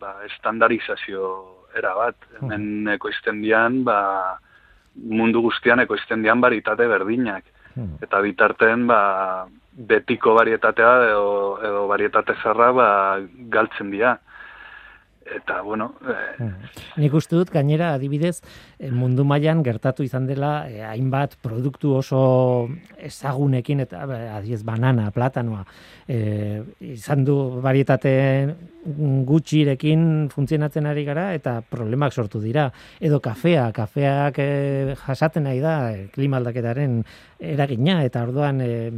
[0.00, 1.34] ba, estandarizazio
[1.76, 2.16] era bat.
[2.40, 3.98] Hemen ekoizten dian, ba,
[4.94, 7.44] mundu guztian ekoizten dian barietate berdinak.
[8.04, 11.30] Eta bitarten, ba, betiko barietatea edo,
[11.64, 12.88] edo barietate zarra, ba,
[13.54, 14.18] galtzen dira.
[15.22, 16.48] Eta bueno eh...
[16.98, 18.40] nik uste dut gainera adibidez
[18.90, 22.68] mundu mailan gertatu izan dela eh, hainbat produktu oso
[22.98, 24.02] ezagunekin eta
[24.38, 25.62] adiez banana platanoa
[26.08, 28.12] eh, izan du varietate
[28.82, 32.66] gutxirekin funtzionatzen ari gara eta problemak sortu dira
[33.00, 37.02] edo kafea kafeak eh, jasaten nahi da eh, klima aldaketaren
[37.38, 38.90] eragina eta orduan eh,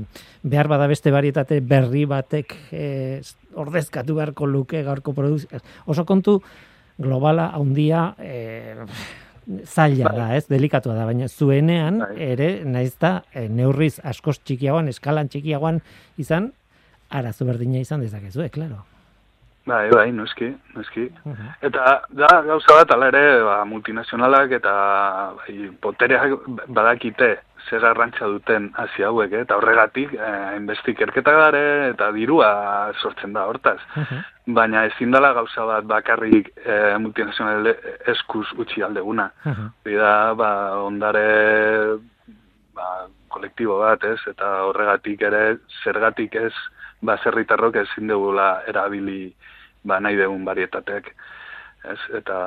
[0.43, 3.21] behar bada beste varietate berri batek eh,
[3.55, 5.61] ordezkatu beharko luke gaurko produzio.
[5.87, 6.41] Oso kontu
[6.99, 8.87] globala handia eh,
[9.65, 12.17] zaila da, ez, delikatua da, baina zuenean bai.
[12.33, 15.81] ere naizta e, neurriz askoz txikiagoan, eskalan txikiagoan
[16.21, 16.53] izan,
[17.11, 18.83] arazo berdina izan dezakezu, eh, claro.
[19.65, 21.07] Bai, bai, noski, noski.
[21.65, 24.75] Eta da gauza bat ala ere, ba, multinazionalak eta
[25.39, 26.35] bai, potereak
[26.69, 27.31] badakite
[27.65, 29.41] zer garrantza duten hasi hauek, eh?
[29.47, 31.63] eta horregatik eh, hainbestik erketa gare
[31.95, 32.51] eta dirua
[33.01, 33.79] sortzen da hortaz.
[34.59, 37.73] Baina ezin dela gauza bat bakarrik eh, multinazional
[38.13, 39.31] eskuz utzi aldeguna.
[39.49, 40.51] Uh da, ba,
[40.85, 41.25] ondare
[42.77, 44.21] ba, kolektibo bat, ez?
[44.29, 46.53] Eta horregatik ere zergatik ez
[47.05, 49.33] baserritarrok ezin dugula erabili
[49.85, 51.13] ba, nahi degun barietateak.
[51.93, 52.01] Ez?
[52.21, 52.39] Eta,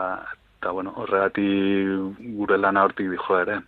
[0.57, 3.59] eta bueno, horregatik gure lana hortik dijo ere.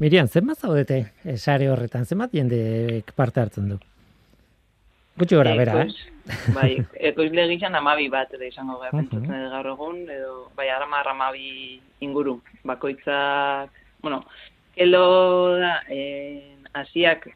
[0.00, 3.80] Mirian, zenbat zaudete esare horretan, zenbat jende parte hartzen du?
[5.20, 6.10] Gutxi gora, bera, eh?
[6.54, 6.70] Bai,
[7.10, 11.80] ekoizle gizan amabi bat, edo izango gara, pentsatzen edo gaur egun, edo, bai, arama amabi
[12.06, 14.22] inguru, bakoitzak, bueno,
[14.78, 17.26] kelo da, eh, asiak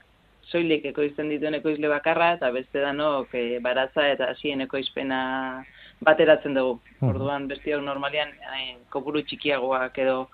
[0.54, 5.20] soilik ekoizten dituen ekoizle bakarra, eta beste danok eh, baratza eta hasien ekoizpena
[6.04, 6.78] bateratzen dugu.
[7.04, 10.28] Orduan, bestiak normalian, eh, kopuru txikiagoak edo,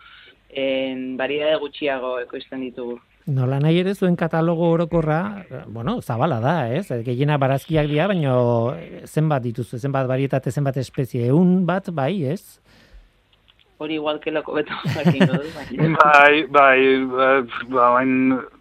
[0.51, 2.99] en variedade gutxiago ekoizten ditugu.
[3.31, 6.89] Nola nahi ere zuen katalogo orokorra, bueno, zabala da, ez?
[7.07, 8.35] Gehiena barazkiak dira, baina
[9.07, 12.59] zenbat dituzu, zenbat varietate, zenbat espezie, eun bat, bai, ez?
[13.79, 14.75] Hori igual que loko beto.
[16.03, 16.81] bai, bai,
[17.13, 17.29] ba,
[17.71, 18.60] bain, eh,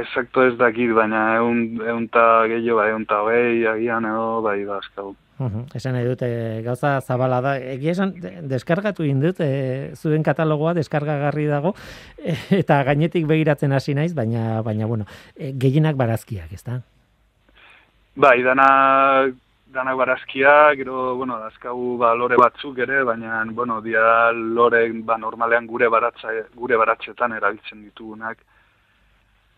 [0.00, 4.62] exacto ez dakit, baina eun, eun ta gehiago, bai, eun ta gehi, agian, edo, bai,
[4.68, 4.80] ba,
[5.40, 6.26] Uh Esan nahi dute,
[6.64, 7.54] gauza zabala da.
[7.56, 8.12] Egia esan,
[8.44, 11.72] deskargatu indut, e, zuen katalogoa deskargagarri dago,
[12.18, 16.82] e, eta gainetik begiratzen hasi naiz, baina, baina bueno, e, gehienak barazkiak, ez da?
[18.20, 18.68] Bai, dana,
[19.72, 25.66] dana barazkiak, gero, bueno, dazkagu ba, lore batzuk ere, baina, bueno, dia lore, ba, normalean
[25.66, 28.44] gure baratza, gure baratzetan erabiltzen ditugunak.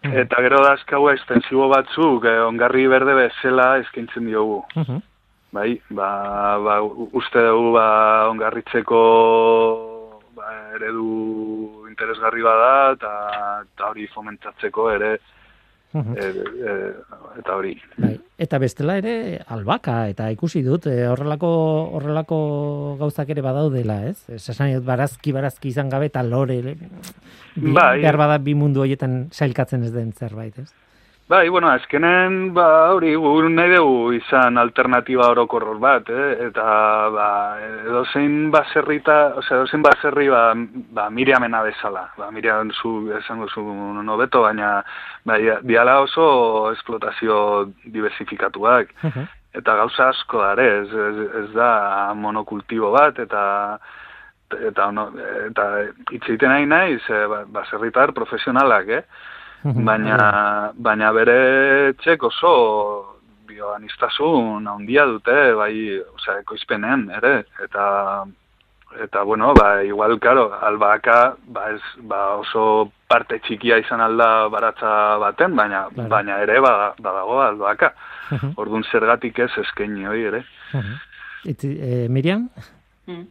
[0.03, 4.62] Eta gero dazkagu estensibo batzuk, eh, ongarri berde bezala eskaintzen diogu.
[4.75, 5.01] Uh
[5.53, 6.81] bai, ba, ba,
[7.12, 7.87] uste dugu ba,
[8.33, 9.01] ongarritzeko
[10.35, 15.12] ba, eredu interesgarri bada eta hori fomentatzeko ere
[15.95, 16.75] e, e,
[17.39, 17.75] eta hori.
[17.99, 18.15] Bai.
[18.43, 19.15] Eta bestela ere
[19.55, 21.51] albaka eta ikusi dut e, horrelako
[21.99, 22.39] horrelako
[23.01, 24.19] gauzak ere badaudela, ez?
[24.39, 26.75] Esan barazki barazki izan gabe eta lore bi,
[27.57, 28.01] bai.
[28.01, 30.71] behar bada bi mundu horietan sailkatzen ez den zerbait, ez?
[31.33, 36.27] Bai, bueno, azkenen, ba, hori, gu nahi dugu izan alternatiba orokor bat, eh?
[36.45, 36.64] eta,
[37.14, 37.29] ba,
[37.87, 40.42] edo zein baserrita, ose, edo zein baserri, ba,
[40.99, 43.64] ba miriamena bezala, ba, miriam zu, esango zu
[44.11, 44.75] nobeto, baina,
[45.25, 46.29] ba, diala oso
[46.77, 47.40] esplotazio
[47.97, 48.92] diversifikatuak,
[49.57, 51.73] eta gauza asko dare, ez, ez, ez da
[52.12, 53.42] monokultibo bat, eta,
[54.68, 55.09] eta, no,
[55.49, 55.75] eta
[56.12, 59.07] itzeiten nahi nahi, ze, ba, baserritar profesionalak, eh?
[59.88, 62.53] baina, baina bere txek oso
[63.48, 65.75] bioanistasun handia dute, bai,
[66.16, 67.88] osea, ekoizpenen, ere, eta
[69.01, 75.18] eta bueno, ba, igual, claro, albaka, ba, ez, ba, oso parte txikia izan alda baratza
[75.22, 77.92] baten, baina, baina ere, ba, badago albaka.
[78.57, 80.42] Orduan zergatik ez eskaini hori ere.
[81.48, 82.48] Iti, e, Miriam?
[83.07, 83.25] Mm.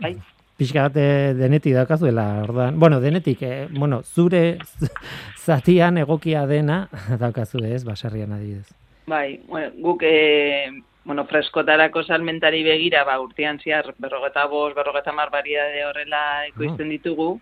[0.00, 0.14] Bai.
[0.58, 2.80] Pixka bat eh, denetik daukazuela, orduan.
[2.82, 4.58] Bueno, denetik, eh, bueno, zure
[5.46, 6.80] zatian egokia dena
[7.22, 8.74] daukazu ez, baserrian adibidez.
[9.06, 15.30] Bai, bueno, guk e, bueno, freskotarako salmentari begira, ba, urtean ziar, berrogeta bost, berrogeta mar
[15.30, 16.90] de horrela ekoizten ah.
[16.90, 17.40] ditugu,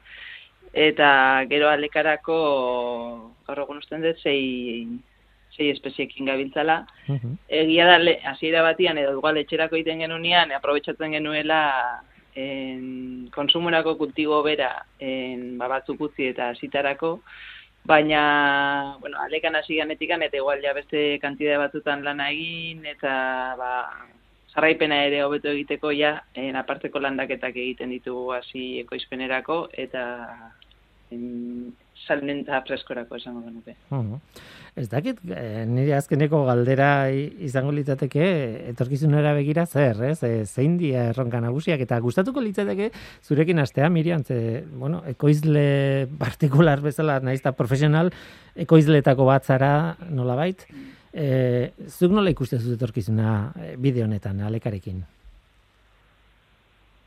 [0.75, 2.37] eta gero alekarako,
[3.49, 4.87] gaur egun usten dut, zei,
[5.57, 6.85] zei espeziekin gabiltzala.
[7.09, 7.97] Uh Egia da,
[8.31, 12.03] hasiera batian, edo igual etxerako iten genunean, aprobetsatzen genuela
[12.37, 14.71] en, konsumurako kultibo bera
[15.01, 17.17] en, ba, batzuk utzi eta zitarako,
[17.87, 23.15] baina, bueno, alekan hasi ganetikan, eta igual ja beste kantide batutan lana egin, eta
[23.59, 23.73] ba,
[24.55, 30.05] jarraipena ere hobeto egiteko ja, en aparteko landaketak egiten ditugu hasi ekoizpenerako, eta
[31.11, 31.73] en,
[32.07, 33.77] salmenta freskorako esango genuke.
[33.91, 34.21] Uh
[34.77, 38.27] Ez dakit, e, nire azkeneko galdera izango litzateke,
[38.75, 40.19] etorkizunera begira zer, ez?
[40.21, 42.91] E, zein dia erronka nagusiak, eta gustatuko litzateke
[43.25, 45.65] zurekin astea, Miriam, ze, bueno, ekoizle
[46.21, 48.13] partikular bezala, naizta profesional,
[48.67, 49.73] ekoizletako bat zara,
[50.13, 50.69] nola bait,
[51.09, 55.07] e, zuk nola ikusten zut etorkizuna bideo honetan, alekarekin?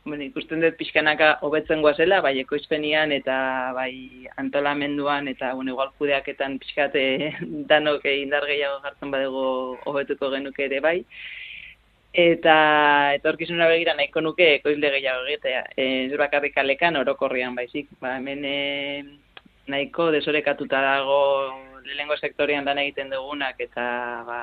[0.04, 3.36] Bueno, ikusten dut pixkanaka hobetzen goazela, bai ekoizpenian eta
[3.76, 7.04] bai antolamenduan eta bueno, igual judeaketan pixkate
[7.70, 9.44] danok indar gehiago jartzen badego
[9.84, 10.98] hobetuko genuke ere bai.
[12.10, 12.54] Eta
[13.14, 15.62] etorkizuna begira nahiko nuke ekoizle gehiago egitea.
[15.78, 17.86] Ez bakarrik alekan orokorrian baizik.
[18.00, 18.56] Ba, hemen e,
[19.70, 21.20] nahiko desorekatuta dago
[21.84, 23.84] lehengo sektorian lan egiten dugunak eta
[24.26, 24.40] ba,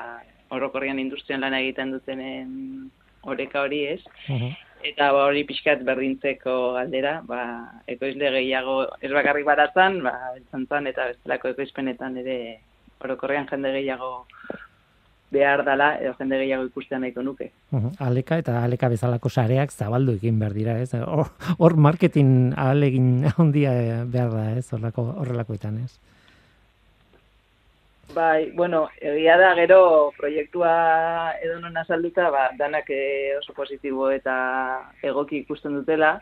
[0.54, 2.90] orokorrian industrian lan egiten dutenen
[3.22, 4.00] oreka hori ez.
[4.86, 7.42] Eta ba, hori pixkat berdintzeko galdera, ba,
[7.90, 12.38] ekoizle gehiago ez bakarrik baratzen, ba, entzantzan eta bestelako ekoizpenetan ere
[13.02, 14.12] orokorrean jende gehiago
[15.30, 17.50] behar dala, edo jende gehiago ikustean nahiko nuke.
[17.98, 20.94] aleka eta aleka bezalako sareak zabaldu egin behar dira, ez?
[21.58, 24.66] Hor marketing alegin handia behar da, ez?
[24.72, 25.98] Horrelakoetan, ez?
[28.14, 34.34] Bai, bueno, egia da gero proiektua edo non azalduta, ba, danak eh, oso positibo eta
[35.04, 36.14] egoki ikusten dutela,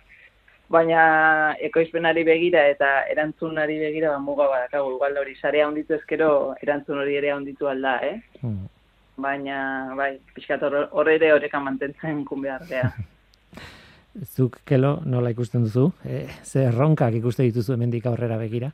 [0.68, 6.30] baina ekoizpenari begira eta erantzunari begira ba, muga badakagu, igual hori sarea honditu ezkero
[6.62, 8.16] erantzun hori ere honditu alda, eh?
[8.40, 8.64] Hmm.
[9.16, 9.58] Baina,
[9.96, 12.90] bai, pixkat horre ere horrekan mantentzen behar gea.
[14.34, 15.90] Zuk, kelo, nola ikusten duzu?
[16.04, 18.72] E, ze erronkak ikuste dituzu emendik aurrera begira?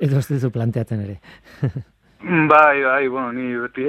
[0.00, 1.20] Edo ez duzu planteatzen ere?
[2.20, 3.84] Bai, bai, bueno, ni beti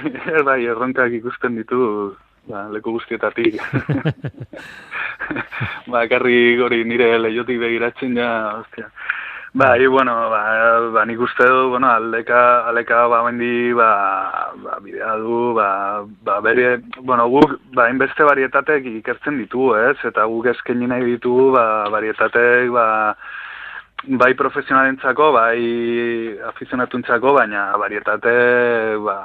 [0.46, 2.16] bai, erronkak ikusten ditu
[2.48, 3.60] ba, leku guztietatik.
[5.92, 8.30] ba, karri gori nire lehiotik begiratzen ja,
[8.62, 8.88] ostia.
[9.54, 10.40] Bai, bueno, ba,
[10.90, 13.90] ba nik uste du, bueno, aldeka, aldeka ba, bendi, ba,
[14.64, 15.68] ba, bidea du, ba,
[16.26, 19.94] ba, bere, bueno, guk, ba, inbeste barietatek ikertzen ditu, ez?
[20.02, 22.86] Eta guk esken nahi ditu, ba, barietatek, ba,
[24.06, 29.16] bai profesionalentzako, bai afizionatuntzako, baina barietate ba,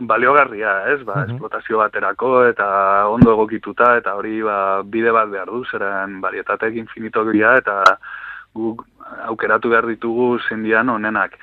[0.00, 1.02] baliogarria, ez?
[1.04, 6.20] Ba, uh esplotazio baterako eta ondo egokituta eta hori ba, bide bat behar du, zeren
[6.20, 7.82] barietatek infinito eta
[8.54, 8.84] guk
[9.26, 11.38] aukeratu behar ditugu zindian onenak.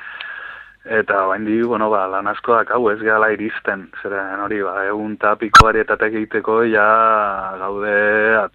[0.86, 5.18] Eta bain di, bueno, ba, lan asko dakau ez gala iristen, zeren hori, ba, egun
[5.18, 8.48] tapiko barietatek egiteko ja gaude a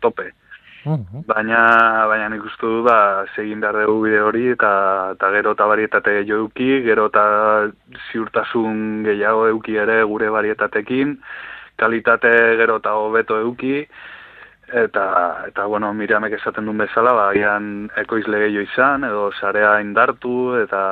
[0.84, 1.22] tope.
[1.28, 1.60] Baina,
[2.08, 4.70] baina nik uste du, ba, segin behar dugu bide hori, eta,
[5.16, 7.24] eta gero eta barietate gehiago euki, gero eta
[8.10, 11.18] ziurtasun gehiago euki ere gure barietatekin,
[11.76, 13.84] kalitate gero eta hobeto euki,
[14.84, 15.04] eta,
[15.48, 20.82] eta bueno, miramek esaten duen bezala, ba, gian ekoizle gehiago izan, edo sarea indartu, eta,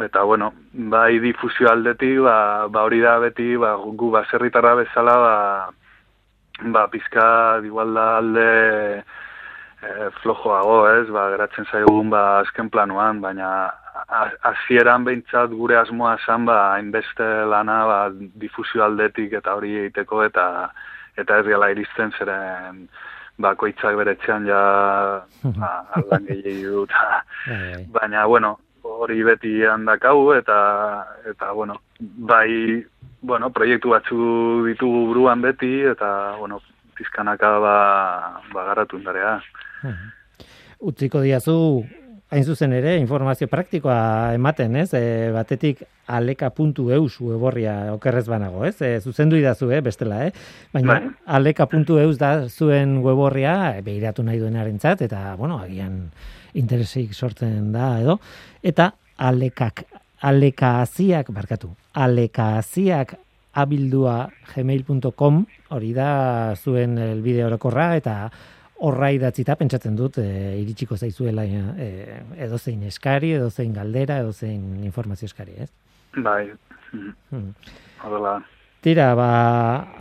[0.00, 5.36] eta bueno, bai difusio aldetik, ba, ba hori da beti, ba, gu baserritarra bezala, ba,
[6.70, 8.48] ba, pizka igual da alde
[9.82, 13.72] e, flojoago, ez, ba, geratzen zaigun, ba, azken planuan, baina
[14.46, 20.46] hasieran behintzat gure asmoa esan, ba, hainbeste lana, ba, difusio aldetik eta hori egiteko, eta
[21.20, 22.86] eta ez gala iristen zeren,
[23.42, 24.62] ba, koitzak beretzean ja,
[25.60, 27.86] ba, aldan gehiago bai, bai.
[27.98, 28.58] baina, bueno,
[29.02, 30.58] hori beti handakau, eta,
[31.28, 32.82] eta, bueno, bai,
[33.22, 34.18] bueno, proiektu batzu
[34.68, 36.60] ditugu buruan beti, eta, bueno,
[36.98, 37.76] pizkanaka ba,
[38.52, 39.40] ba garatu indarea.
[40.82, 41.56] Utziko diazu,
[42.32, 44.90] hain zuzen ere, informazio praktikoa ematen, ez?
[44.96, 45.82] E, batetik
[46.12, 48.76] aleka.eus weborria okerrez banago, ez?
[48.80, 50.32] E, zuzendu idazu, eh, bestela, eh?
[50.72, 51.10] Baina bai.
[51.38, 56.06] aleka.eus da zuen weborria, behiratu nahi duenaren zat, eta, bueno, agian
[56.54, 58.18] interesik sortzen da, edo?
[58.62, 59.84] Eta alekak,
[60.22, 63.16] alekaaziak, barkatu, alekaaziak
[63.52, 65.44] abildua gmail.com
[65.76, 68.16] hori da zuen elbide orokorra eta
[68.82, 70.26] horra idatzita pentsatzen dut e,
[70.58, 71.90] iritsiko zaizuela e,
[72.42, 75.70] edo zein eskari, edo zein galdera, edo zein informazio eskari, ez?
[76.16, 76.50] Bai.
[77.30, 77.52] Hmm.
[78.82, 79.28] Tira, ba,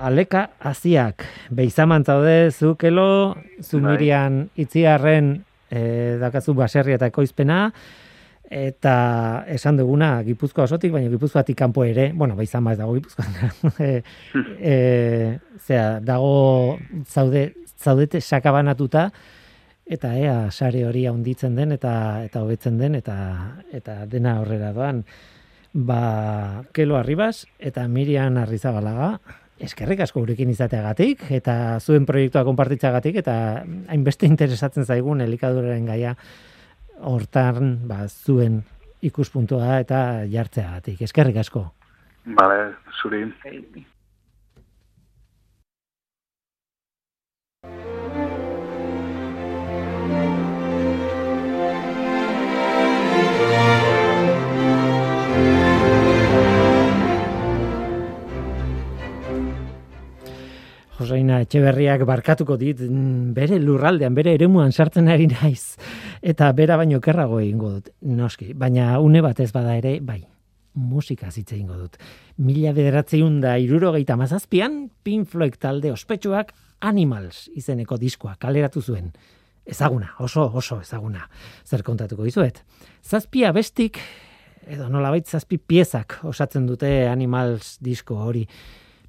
[0.01, 4.65] aleka aziak, beizaman zaude, zukelo, zumirian bai.
[4.65, 5.29] itziarren
[5.71, 7.63] e, dakazu baserria eta ekoizpena,
[8.51, 8.95] eta
[9.47, 13.31] esan duguna Gipuzkoa osotik, baina Gipuzkoatik kanpo ere, bueno, baizan ez dago Gipuzkoan,
[13.79, 13.91] e,
[14.59, 14.75] e,
[15.63, 19.09] zera, dago zaude zaudete sakabanatuta
[19.91, 21.93] eta ea sare hori handitzen den eta
[22.25, 23.17] eta hobetzen den eta
[23.71, 25.03] eta dena aurrera doan.
[25.73, 29.19] Ba Kelo Arribas eta Mirian Arrizabalaga
[29.65, 33.35] eskerrik asko gurekin izateagatik eta zuen proiektua konpartitzagatik eta
[33.91, 36.15] hainbeste interesatzen zaigun elikaduraren gaia
[37.01, 38.61] hortan ba zuen
[39.01, 41.01] ikuspuntua eta jartzeagatik.
[41.01, 41.65] Eskerrik asko.
[42.37, 43.23] Vale, zuri.
[61.01, 65.77] Joseina Etxeberriak barkatuko dit mm, bere lurraldean, bere eremuan sartzen ari naiz
[66.21, 67.89] eta bera baino kerrago egingo dut.
[68.05, 70.21] Noski, baina une batez bada ere, bai.
[70.77, 71.97] Musika zitze egingo dut.
[72.37, 76.53] Mila bederatzeun da irurogeita mazazpian, Pink Floyd talde ospetsuak
[76.87, 79.11] Animals izeneko diskoa kaleratu zuen.
[79.65, 81.27] Ezaguna, oso, oso ezaguna.
[81.65, 82.61] Zer kontatuko dizuet.
[83.01, 83.99] Zazpia bestik,
[84.69, 88.45] edo nolabait zazpi piezak osatzen dute Animals disko hori.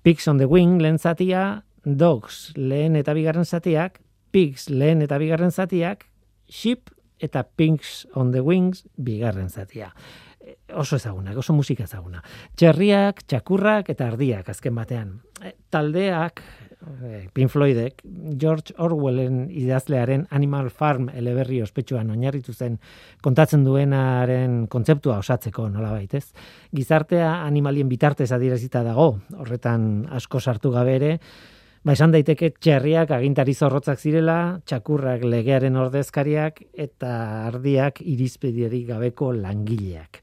[0.02, 4.00] Pigs on the Wing lehen zatia, Dogs lehen eta bigarren zatiak,
[4.32, 6.06] Pigs lehen eta bigarren zatiak,
[6.48, 6.90] Ship
[7.22, 9.92] eta Pinks on the Wings bigarren zatia.
[10.40, 12.22] E, oso ezaguna, oso musika ezaguna.
[12.58, 15.14] Txerriak, txakurrak eta ardiak azken batean.
[15.38, 16.42] E, taldeak,
[16.82, 18.02] e, Pink Floydek,
[18.38, 22.80] George Orwellen idazlearen Animal Farm eleberri ospetsuan oinarritu zen
[23.22, 26.32] kontatzen duenaren kontzeptua osatzeko nola baitez.
[26.74, 31.16] Gizartea animalien bitartez adierazita dago, horretan asko sartu gabe ere,
[31.82, 37.10] Ba, esan daiteke txerriak agintari zorrotzak zirela, txakurrak legearen ordezkariak eta
[37.48, 40.20] ardiak irizpediari gabeko langileak.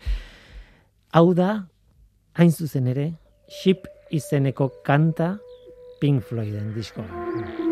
[1.20, 1.52] Hau da,
[2.40, 3.10] hain zuzen ere,
[3.52, 5.34] ship izeneko kanta
[6.00, 7.68] Pink Floyden diskoa.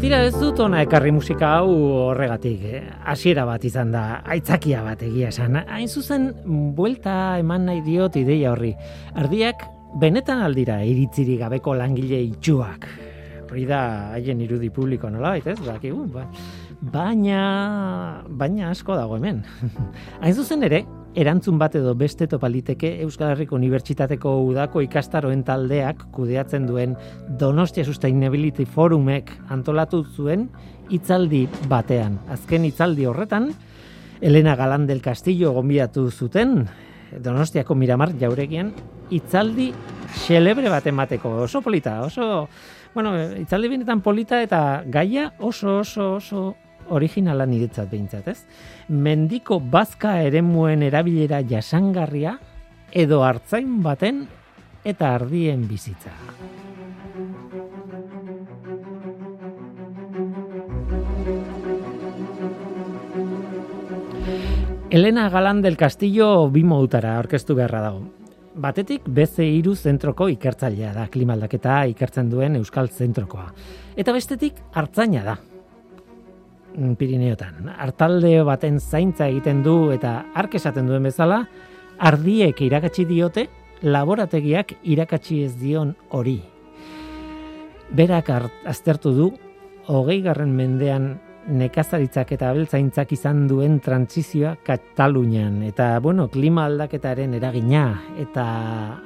[0.00, 1.72] Tira ez dut ona ekarri musika hau
[2.08, 2.62] horregatik.
[3.04, 5.58] Hasiera bat izan da, aitzakia bat egia esan.
[5.68, 6.30] Hain zuzen,
[6.76, 8.72] buelta eman nahi diot ideia horri.
[9.20, 9.66] Ardiak,
[10.00, 12.88] benetan aldira iritziri gabeko langile itxuak.
[13.50, 13.82] Hori da,
[14.14, 15.58] haien irudi publiko nola, ez?
[15.66, 16.24] Bakigu, ba.
[16.80, 17.42] Baina,
[18.28, 19.42] baina asko dago hemen.
[20.22, 20.84] Hain zuzen ere,
[21.18, 26.94] erantzun bat edo beste topaliteke Euskal Herriko Unibertsitateko udako ikastaroen taldeak kudeatzen duen
[27.40, 30.48] Donostia Sustainability Forumek antolatu zuen
[30.90, 32.18] hitzaldi batean.
[32.30, 33.50] Azken hitzaldi horretan,
[34.20, 36.68] Elena Galan del Castillo gombiatu zuten
[37.10, 38.72] Donostiako Miramar jauregian
[39.10, 39.72] hitzaldi
[40.26, 41.40] xelebre bat emateko.
[41.46, 42.48] Oso polita, oso...
[42.94, 46.40] Bueno, hitzaldi benetan polita eta gaia oso, oso, oso
[46.90, 48.38] originala niretzat behintzat, ez?
[48.88, 52.36] Mendiko bazka eremuen erabilera jasangarria
[52.92, 54.24] edo hartzain baten
[54.84, 56.12] eta ardien bizitza.
[64.90, 68.00] Elena Galan del Castillo bi modutara orkestu beharra dago.
[68.60, 73.52] Batetik, beze iru zentroko ikertzailea da, klimaldaketa ikertzen duen Euskal Zentrokoa.
[73.94, 75.36] Eta bestetik, hartzaina da,
[76.98, 77.68] Pirineotan.
[77.78, 81.44] Artalde baten zaintza egiten du eta ark esaten duen bezala,
[81.98, 83.48] ardiek irakatsi diote,
[83.82, 86.38] laborategiak irakatsi ez dion hori.
[87.90, 88.30] Berak
[88.70, 89.30] aztertu du,
[89.90, 91.10] hogei garren mendean
[91.50, 97.86] nekazaritzak eta abeltzaintzak izan duen trantzizioa Katalunian eta bueno, klima aldaketaren eragina
[98.20, 98.44] eta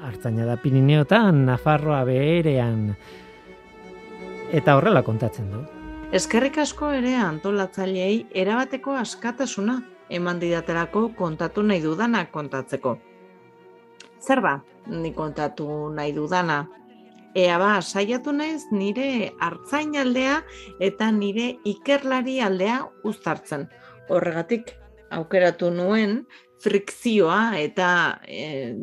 [0.09, 2.91] hartzaina da Pirineotan, Nafarroa beherean
[4.53, 5.65] eta horrela kontatzen du.
[6.13, 9.79] Eskerrik asko ere antolatzaileei erabateko askatasuna
[10.11, 12.99] eman didaterako kontatu nahi dudana kontatzeko.
[14.21, 16.67] Zer ba, ni kontatu nahi dudana,
[17.35, 20.43] ea ba, saiatu naiz nire hartzain aldea
[20.81, 23.67] eta nire ikerlari aldea uztartzen.
[24.09, 24.75] Horregatik,
[25.11, 26.23] aukeratu nuen
[26.63, 28.77] frikzioa eta e,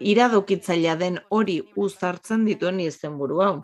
[0.00, 3.54] iradokitzailea den hori uztartzen dituen izenburu hau.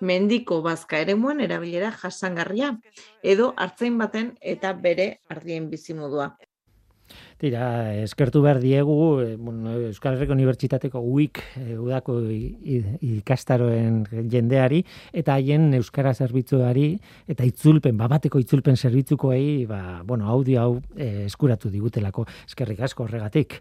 [0.00, 2.74] Mendiko bazka ere muen erabilera jasangarria,
[3.22, 6.30] edo hartzain baten eta bere ardien bizimodua.
[7.40, 14.82] Tira, eskertu behar diegu, e, bueno, Euskal Herriko Unibertsitateko UIK e, udako ikastaroen jendeari,
[15.16, 16.92] eta haien Euskara zerbitzuari,
[17.32, 23.60] eta itzulpen, babateko itzulpen zerbitzukoei, ba, bueno, audio hau e, eskuratu digutelako, eskerrik asko horregatik.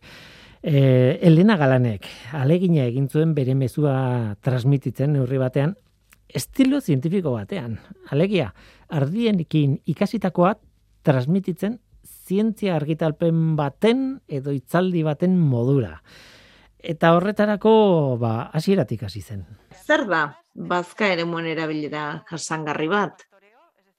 [0.60, 5.78] E, Elena Galanek, alegina egin zuen bere mezua transmititzen neurri batean,
[6.30, 7.80] estilo zientifiko batean.
[8.12, 8.54] Alegia,
[8.90, 10.56] ardienikin ikasitakoa
[11.04, 11.80] transmititzen
[12.30, 15.98] zientzia argitalpen baten edo itzaldi baten modura.
[16.80, 17.72] Eta horretarako,
[18.22, 19.44] ba, hasieratik hasi zen.
[19.84, 20.22] Zer da,
[20.54, 23.26] bazka ere muen erabilera jasangarri bat?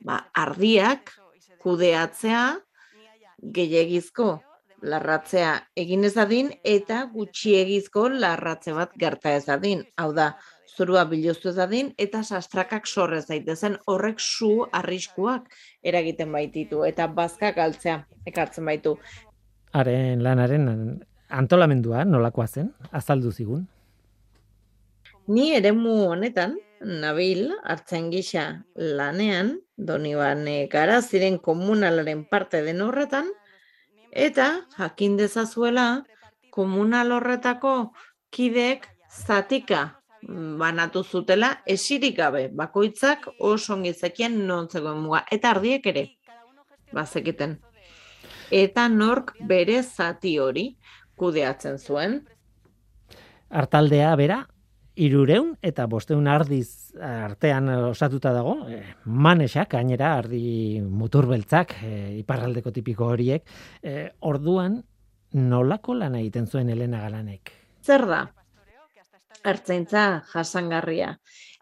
[0.07, 1.12] Ba, ardiak,
[1.61, 2.45] kudeatzea,
[3.57, 4.31] gehiagizko
[4.81, 9.85] larratzea egin ez adin, eta gutxiegizko larratze bat gerta ez adin.
[10.01, 10.31] Hau da,
[10.81, 15.51] zurua biluztu dadin eta sastrakak sorrez daitezen horrek su arriskuak
[15.85, 17.99] eragiten baititu eta bazka galtzea
[18.31, 18.95] ekartzen baitu.
[19.76, 20.64] Haren lanaren
[21.28, 23.68] antolamendua nolakoa zen azaldu zigun.
[25.28, 33.28] Ni eremu honetan nabil hartzen gisa lanean Donibane gara ziren komunalaren parte den horretan
[34.11, 36.05] eta jakin dezazuela
[36.51, 37.93] komunal horretako
[38.33, 42.49] kidek zatika banatu zutela esirik gabe.
[42.49, 46.07] Bakoitzak oso ongi zekien non zegoen muga eta ardiek ere.
[46.93, 47.59] Bazekiten
[48.51, 50.77] eta nork bere zati hori
[51.16, 52.21] kudeatzen zuen?
[53.51, 54.41] hartaldea bera
[55.01, 63.09] irureun eta bosteun ardiz artean osatuta dago, e, manesak, gainera, ardi muturbeltzak, e, iparraldeko tipiko
[63.14, 63.47] horiek,
[63.83, 64.81] e, orduan
[65.33, 67.55] nolako lan egiten zuen Elena Galanek?
[67.87, 68.25] Zer da?
[69.45, 71.14] Ertzaintza jasangarria.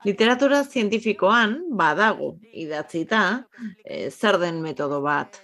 [0.07, 3.23] Literatura zientifikoan badago idatzita
[3.85, 5.41] e, zer den metodo bat.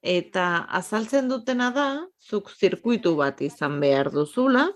[0.00, 4.68] Eta azaltzen dutena da, zuk zirkuitu bat izan behar duzula,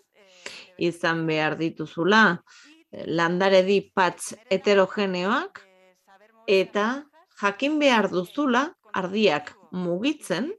[0.78, 2.22] izan behar dituzula
[2.90, 5.62] eh, landare di patz heterogeneoak,
[6.46, 7.04] eta
[7.40, 10.50] jakin behar duzula ardiak mugitzen,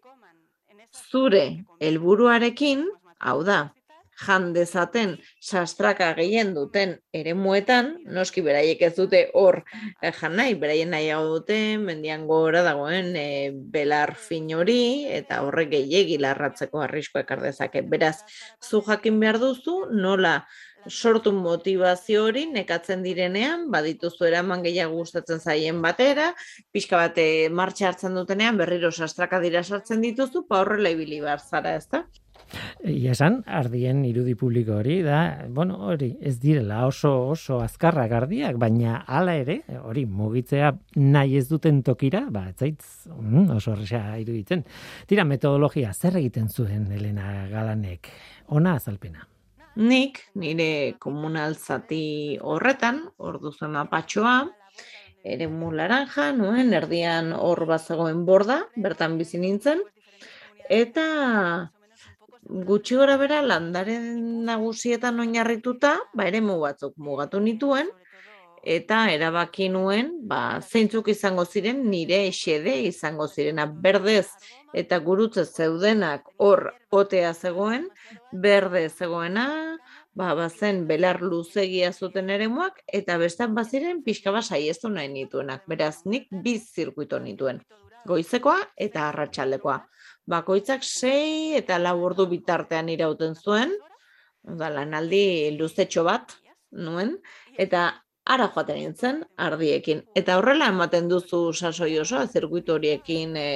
[0.94, 2.88] zure helburuarekin,
[3.20, 3.74] hau da,
[4.22, 9.62] jan dezaten sastraka gehien duten eremuetan, noski beraiek ez dute hor
[10.02, 15.74] eh, jan nahi, beraien nahiago dute, mendian gora dagoen e, belar fin hori, eta horrek
[15.74, 17.82] gehiegi larratzeko arrisko ekar dezake.
[17.82, 18.20] Beraz,
[18.62, 20.42] zu jakin behar duzu, nola
[20.90, 26.34] sortu motivazio hori nekatzen direnean, badituzu eraman gehiago gustatzen zaien batera,
[26.72, 31.40] pixka bate eh, martxa hartzen dutenean, berriro sastraka dira sartzen dituzu, pa horrela ibili behar
[31.40, 32.04] zara, ez da?
[32.84, 38.58] Ia esan, ardien irudi publiko hori, da, bueno, hori, ez direla oso oso azkarrak ardiak,
[38.62, 44.66] baina hala ere, hori, mugitzea nahi ez duten tokira, ba, etzaitz, mm, oso horreza iruditzen.
[45.08, 48.12] Tira, metodologia, zer egiten zuen Elena Galanek?
[48.54, 49.28] Ona azalpena.
[49.76, 54.36] Nik, nire komunal zati horretan, ordu zuen mapatxoa,
[55.24, 59.82] ere mu laranja, nuen, erdian hor bazagoen borda, bertan bizi nintzen,
[60.70, 61.08] eta
[62.50, 67.90] gutxi gora bera landaren nagusietan oinarrituta, ba ere batzuk mugatu nituen,
[68.64, 74.28] eta erabaki nuen, ba, zeintzuk izango ziren nire xede izango zirena berdez
[74.74, 77.90] eta gurutzez zeudenak hor otea zegoen,
[78.32, 79.78] berde zegoena,
[80.14, 85.64] ba, bazen belar luzegia zuten eremuak, eta bestan baziren pixka basai ez nahi nituenak.
[85.68, 87.62] Beraz, nik biz zirkuito nituen.
[88.06, 89.80] Goizekoa eta arratsaldekoa
[90.30, 93.74] bakoitzak sei eta lau ordu bitartean irauten zuen,
[94.44, 96.36] da lanaldi luzetxo bat
[96.72, 97.18] nuen
[97.58, 97.90] eta
[98.26, 100.04] ara joaten nintzen ardiekin.
[100.16, 103.48] Eta horrela ematen duzu sasoi osoa zirkuitu horiekin e,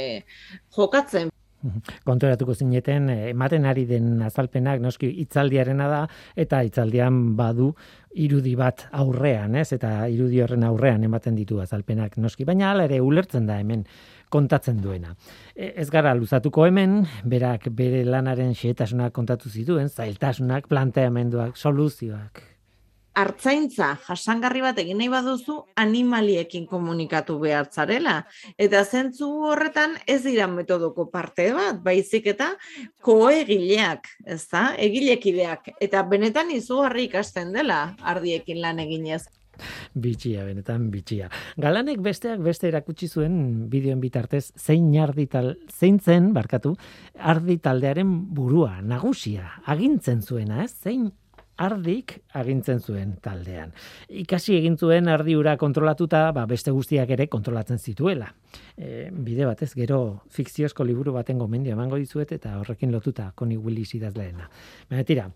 [0.75, 1.31] jokatzen.
[2.09, 6.01] Konturatuko zineten eh, ematen ari den azalpenak noski hitzaldiarena da
[6.35, 7.71] eta hitzaldian badu
[8.17, 9.71] irudi bat aurrean, ez?
[9.73, 13.85] Eta irudi horren aurrean ematen ditu azalpenak noski, baina hala ere ulertzen da hemen
[14.29, 15.15] kontatzen duena.
[15.55, 22.43] E, ez gara luzatuko hemen, berak bere lanaren xehetasunak kontatu zituen, zailtasunak, planteamenduak, soluzioak,
[23.17, 28.17] hartzaintza jasangarri bat egin nahi baduzu animaliekin komunikatu behar zarela.
[28.65, 32.51] Eta zentzu horretan ez dira metodoko parte bat, baizik eta
[33.07, 35.73] koegileak, ez da, egilekideak.
[35.81, 37.81] Eta benetan izugarri ikasten dela
[38.13, 39.23] ardiekin lan eginez.
[39.93, 41.29] Bitxia, benetan bitxia.
[41.57, 43.37] Galanek besteak beste erakutsi zuen
[43.71, 46.75] bideoen bitartez zein ardital, zein zen, barkatu,
[47.17, 50.73] arditaldearen burua, nagusia, agintzen zuena, ez?
[50.73, 51.09] Zein
[51.57, 53.73] ardik agintzen zuen taldean.
[54.23, 58.29] Ikasi egin zuen ardiura kontrolatuta, ba, beste guztiak ere kontrolatzen zituela.
[58.77, 59.99] E, bide batez, gero
[60.33, 64.49] fikziozko liburu baten gomendio emango dizuet eta horrekin lotuta Connie Willis idazleena.
[64.89, 65.27] Baina tira,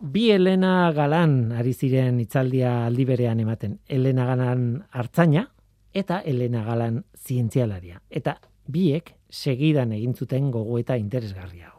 [0.00, 3.78] bi Elena Galan ari ziren itzaldia aldi berean ematen.
[3.88, 5.46] Elena Galan hartzaina
[5.94, 8.02] eta Elena Galan zientzialaria.
[8.10, 11.72] Eta biek segidan egin zuten gogo eta interesgarria.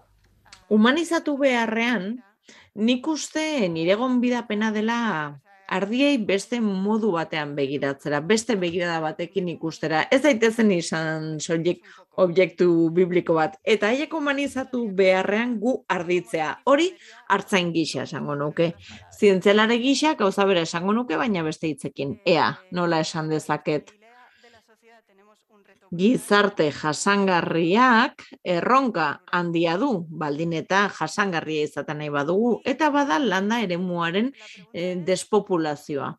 [0.70, 2.18] Humanizatu beharrean,
[2.76, 10.06] nik uste nire gonbidapena dela ardiei beste modu batean begiratzera, beste begirada batekin ikustera.
[10.12, 11.84] Ez daitezen izan soilik
[12.18, 13.60] objektu bibliko bat.
[13.64, 16.50] Eta haiek humanizatu beharrean gu arditzea.
[16.66, 16.90] Hori
[17.30, 18.72] hartzain gisa esango nuke.
[19.20, 22.18] Zientzelare gisa gauza bera esango nuke, baina beste hitzekin.
[22.26, 23.97] Ea, nola esan dezaket
[25.96, 33.78] gizarte jasangarriak erronka handia du, baldin eta jasangarria izaten nahi badugu, eta bada landa ere
[33.78, 34.32] muaren
[34.74, 36.14] e, despopulazioa.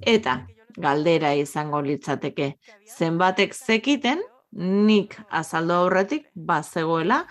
[0.00, 0.42] Eta
[0.76, 2.54] galdera izango litzateke,
[2.96, 7.22] zenbatek zekiten, nik azaldo aurretik, bazegoela,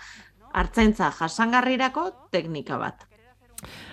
[0.52, 3.06] hartzaintza jasangarrirako teknika bat.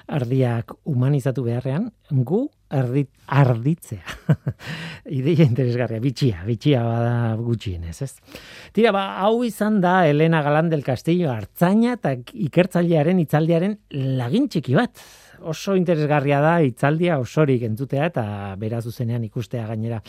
[0.09, 4.03] Ardiak humanizatu beharrean, gu ardit, arditzea.
[5.19, 8.11] Ideia interesgarria, bitxia, bitxia bada gutxienez, ez?
[8.75, 12.13] Tira, ba, hau izan da Elena Galan del Castillo hartzaina eta
[12.47, 13.77] ikertzailearen itzaldiaren
[14.19, 15.01] lagin txiki bat.
[15.49, 18.25] Oso interesgarria da itzaldia osorik entzutea eta
[18.59, 20.01] beraz zuzenean ikustea gainera.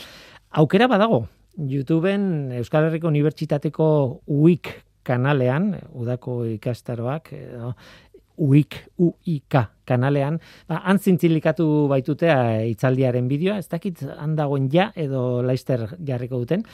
[0.59, 1.25] Aukera badago,
[1.57, 3.85] YouTubeen Euskal Herriko Unibertsitateko
[4.27, 4.73] UIK
[5.07, 7.73] kanalean, udako ikastaroak, edo,
[8.41, 10.39] UIK, UIK kanalean,
[10.69, 16.65] ba, antzintzilikatu baitutea itzaldiaren bideoa, ez dakit handagoen ja edo laister jarriko duten,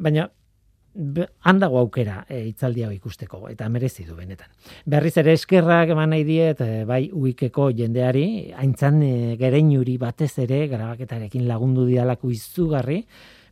[0.00, 0.28] baina
[1.46, 4.50] handago aukera e, itzaldia ikusteko eta merezi du benetan.
[4.90, 10.64] Berriz ere eskerrak eman nahi diet e, bai uikeko jendeari, haintzan e, gereinuri batez ere
[10.72, 13.04] grabaketarekin lagundu dialako izugarri,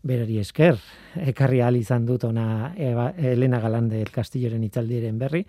[0.09, 0.79] berari esker,
[1.31, 5.45] ekarri al izan dut ona Elena Galande el Castilloren itzaldiren berri,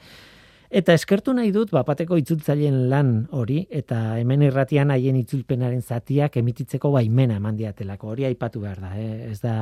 [0.69, 6.91] Eta eskertu nahi dut bapateko itzultzaileen lan hori eta hemen irratian haien itzulpenaren zatiak emititzeko
[6.93, 8.11] baimena eman diatelako.
[8.13, 9.31] Hori aipatu behar da, eh?
[9.31, 9.55] ez da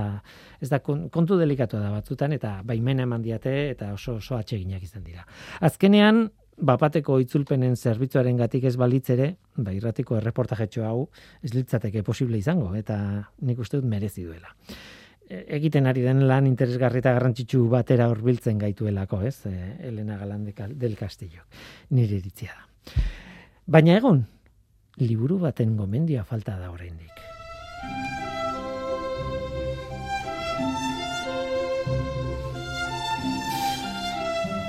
[0.60, 5.08] ez da kontu delikatu da batzutan eta baimena eman diate eta oso oso atseginak izan
[5.08, 5.24] dira.
[5.64, 6.26] Azkenean
[6.58, 11.08] bapateko itzulpenen zerbitzuaren gatik ez balitzere, ba irratiko erreportajetxo hau
[11.42, 13.00] ez litzateke posible izango eta
[13.48, 14.52] nik uste dut merezi duela
[15.30, 19.46] egiten ari den lan interesgarri eta garrantzitsu batera hurbiltzen gaituelako, ez?
[19.46, 21.44] E, Elena Galande del Castillo.
[21.90, 22.94] Nire iritzia da.
[23.68, 24.24] Baina egon,
[24.98, 27.12] liburu baten gomendioa falta da oraindik.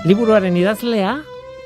[0.07, 1.19] Liburuaren idazlea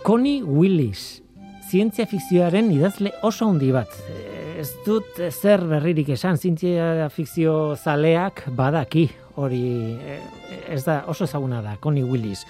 [0.03, 1.23] Connie Willis,
[1.69, 9.09] zientzia fikzioaren idazle oso handi bat ez dut zer berririk esan, zintzia fikzio zaleak badaki,
[9.41, 9.63] hori
[9.97, 10.21] eh,
[10.71, 12.45] ez da oso ezaguna da, Connie Willis.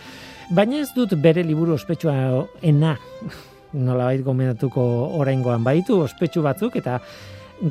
[0.53, 2.15] Baina ez dut bere liburu ospetsua
[2.63, 2.97] ena,
[3.73, 4.83] nola bait gomendatuko
[5.21, 6.99] oraingoan baitu ospetsu batzuk, eta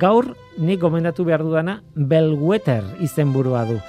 [0.01, 3.79] gaur nik gomendatu behar dudana Bellwetter izenburua du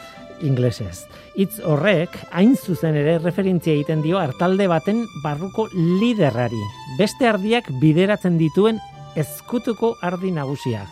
[0.42, 1.06] inglesez.
[1.38, 6.60] Itz horrek, hain zuzen ere referentzia egiten dio hartalde baten barruko liderrari.
[6.98, 8.82] Beste ardiak bideratzen dituen
[9.16, 10.86] ezkutuko ardi nagusia.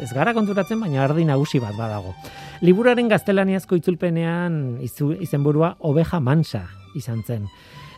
[0.00, 2.14] Ez gara konturatzen, baina ardi nagusi bat badago.
[2.64, 4.78] Liburaren gaztelaniazko itzulpenean
[5.20, 6.64] izenburua oveja mansa
[6.96, 7.44] izan zen.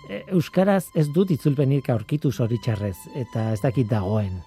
[0.08, 4.40] E, Euskaraz ez dut itzulpenik aurkitu zoritxarrez, eta ez dakit dagoen.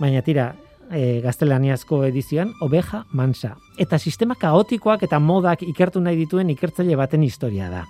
[0.00, 0.52] Baina tira,
[0.90, 3.54] e, gaztelaniazko edizioan, oveja mansa.
[3.78, 7.86] Eta sistema kaotikoak eta modak ikertu nahi dituen ikertzaile baten historia da.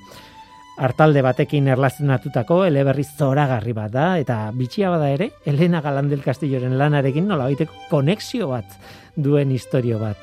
[0.80, 7.28] Artalde batekin erlazionatutako eleberri zoragarri bat da, eta bitxia bada ere, Elena Galandel Castilloren lanarekin
[7.28, 8.78] nola baiteko konexio bat
[9.16, 10.16] duen historio bat.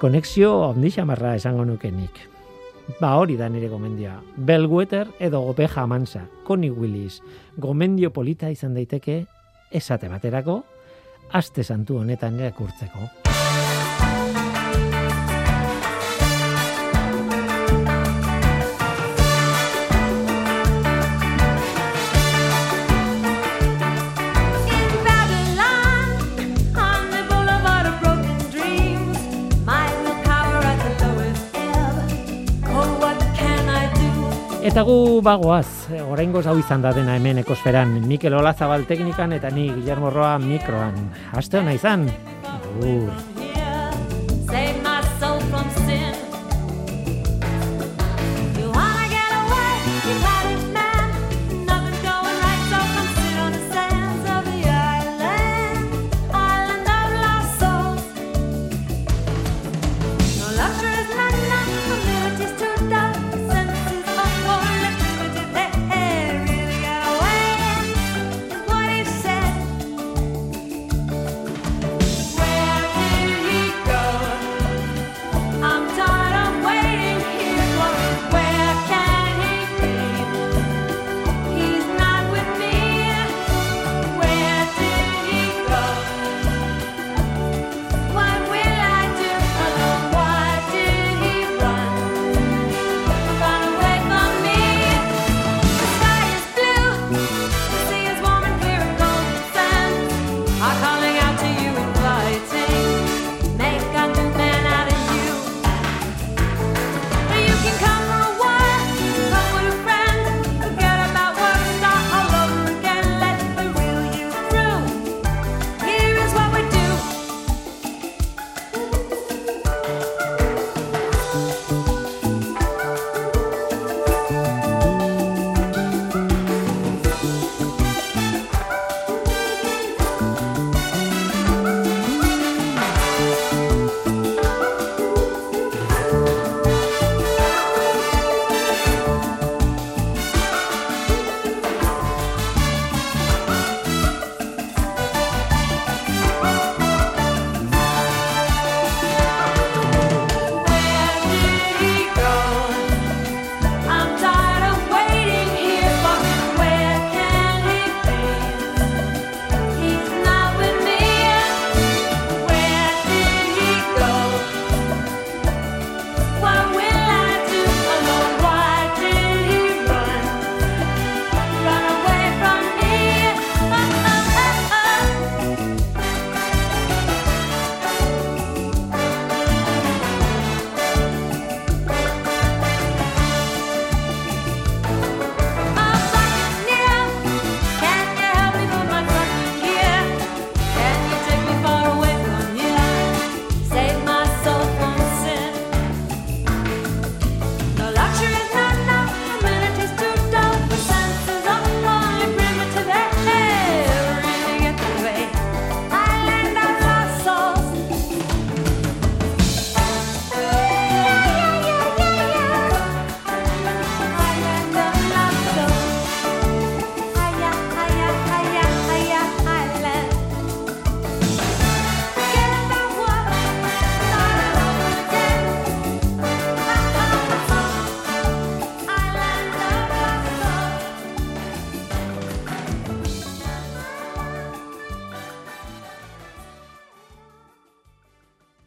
[0.00, 2.18] Konexio ondi xamarra esango nukenik.
[3.00, 4.18] Ba hori da nire gomendia.
[4.36, 7.22] Belgueter edo gope jamansa, Connie Willis,
[7.56, 9.22] gomendio polita izan daiteke,
[9.70, 10.64] esate baterako,
[11.32, 13.23] aste santu honetan irakurtzeko.
[34.64, 39.66] Eta gu bagoaz, oraingo hau izan da dena hemen ekosferan, Mikel Olazabal teknikan eta ni
[39.68, 40.96] Guillermo Roa mikroan.
[41.36, 42.08] Aste hona izan,
[42.56, 43.33] agur.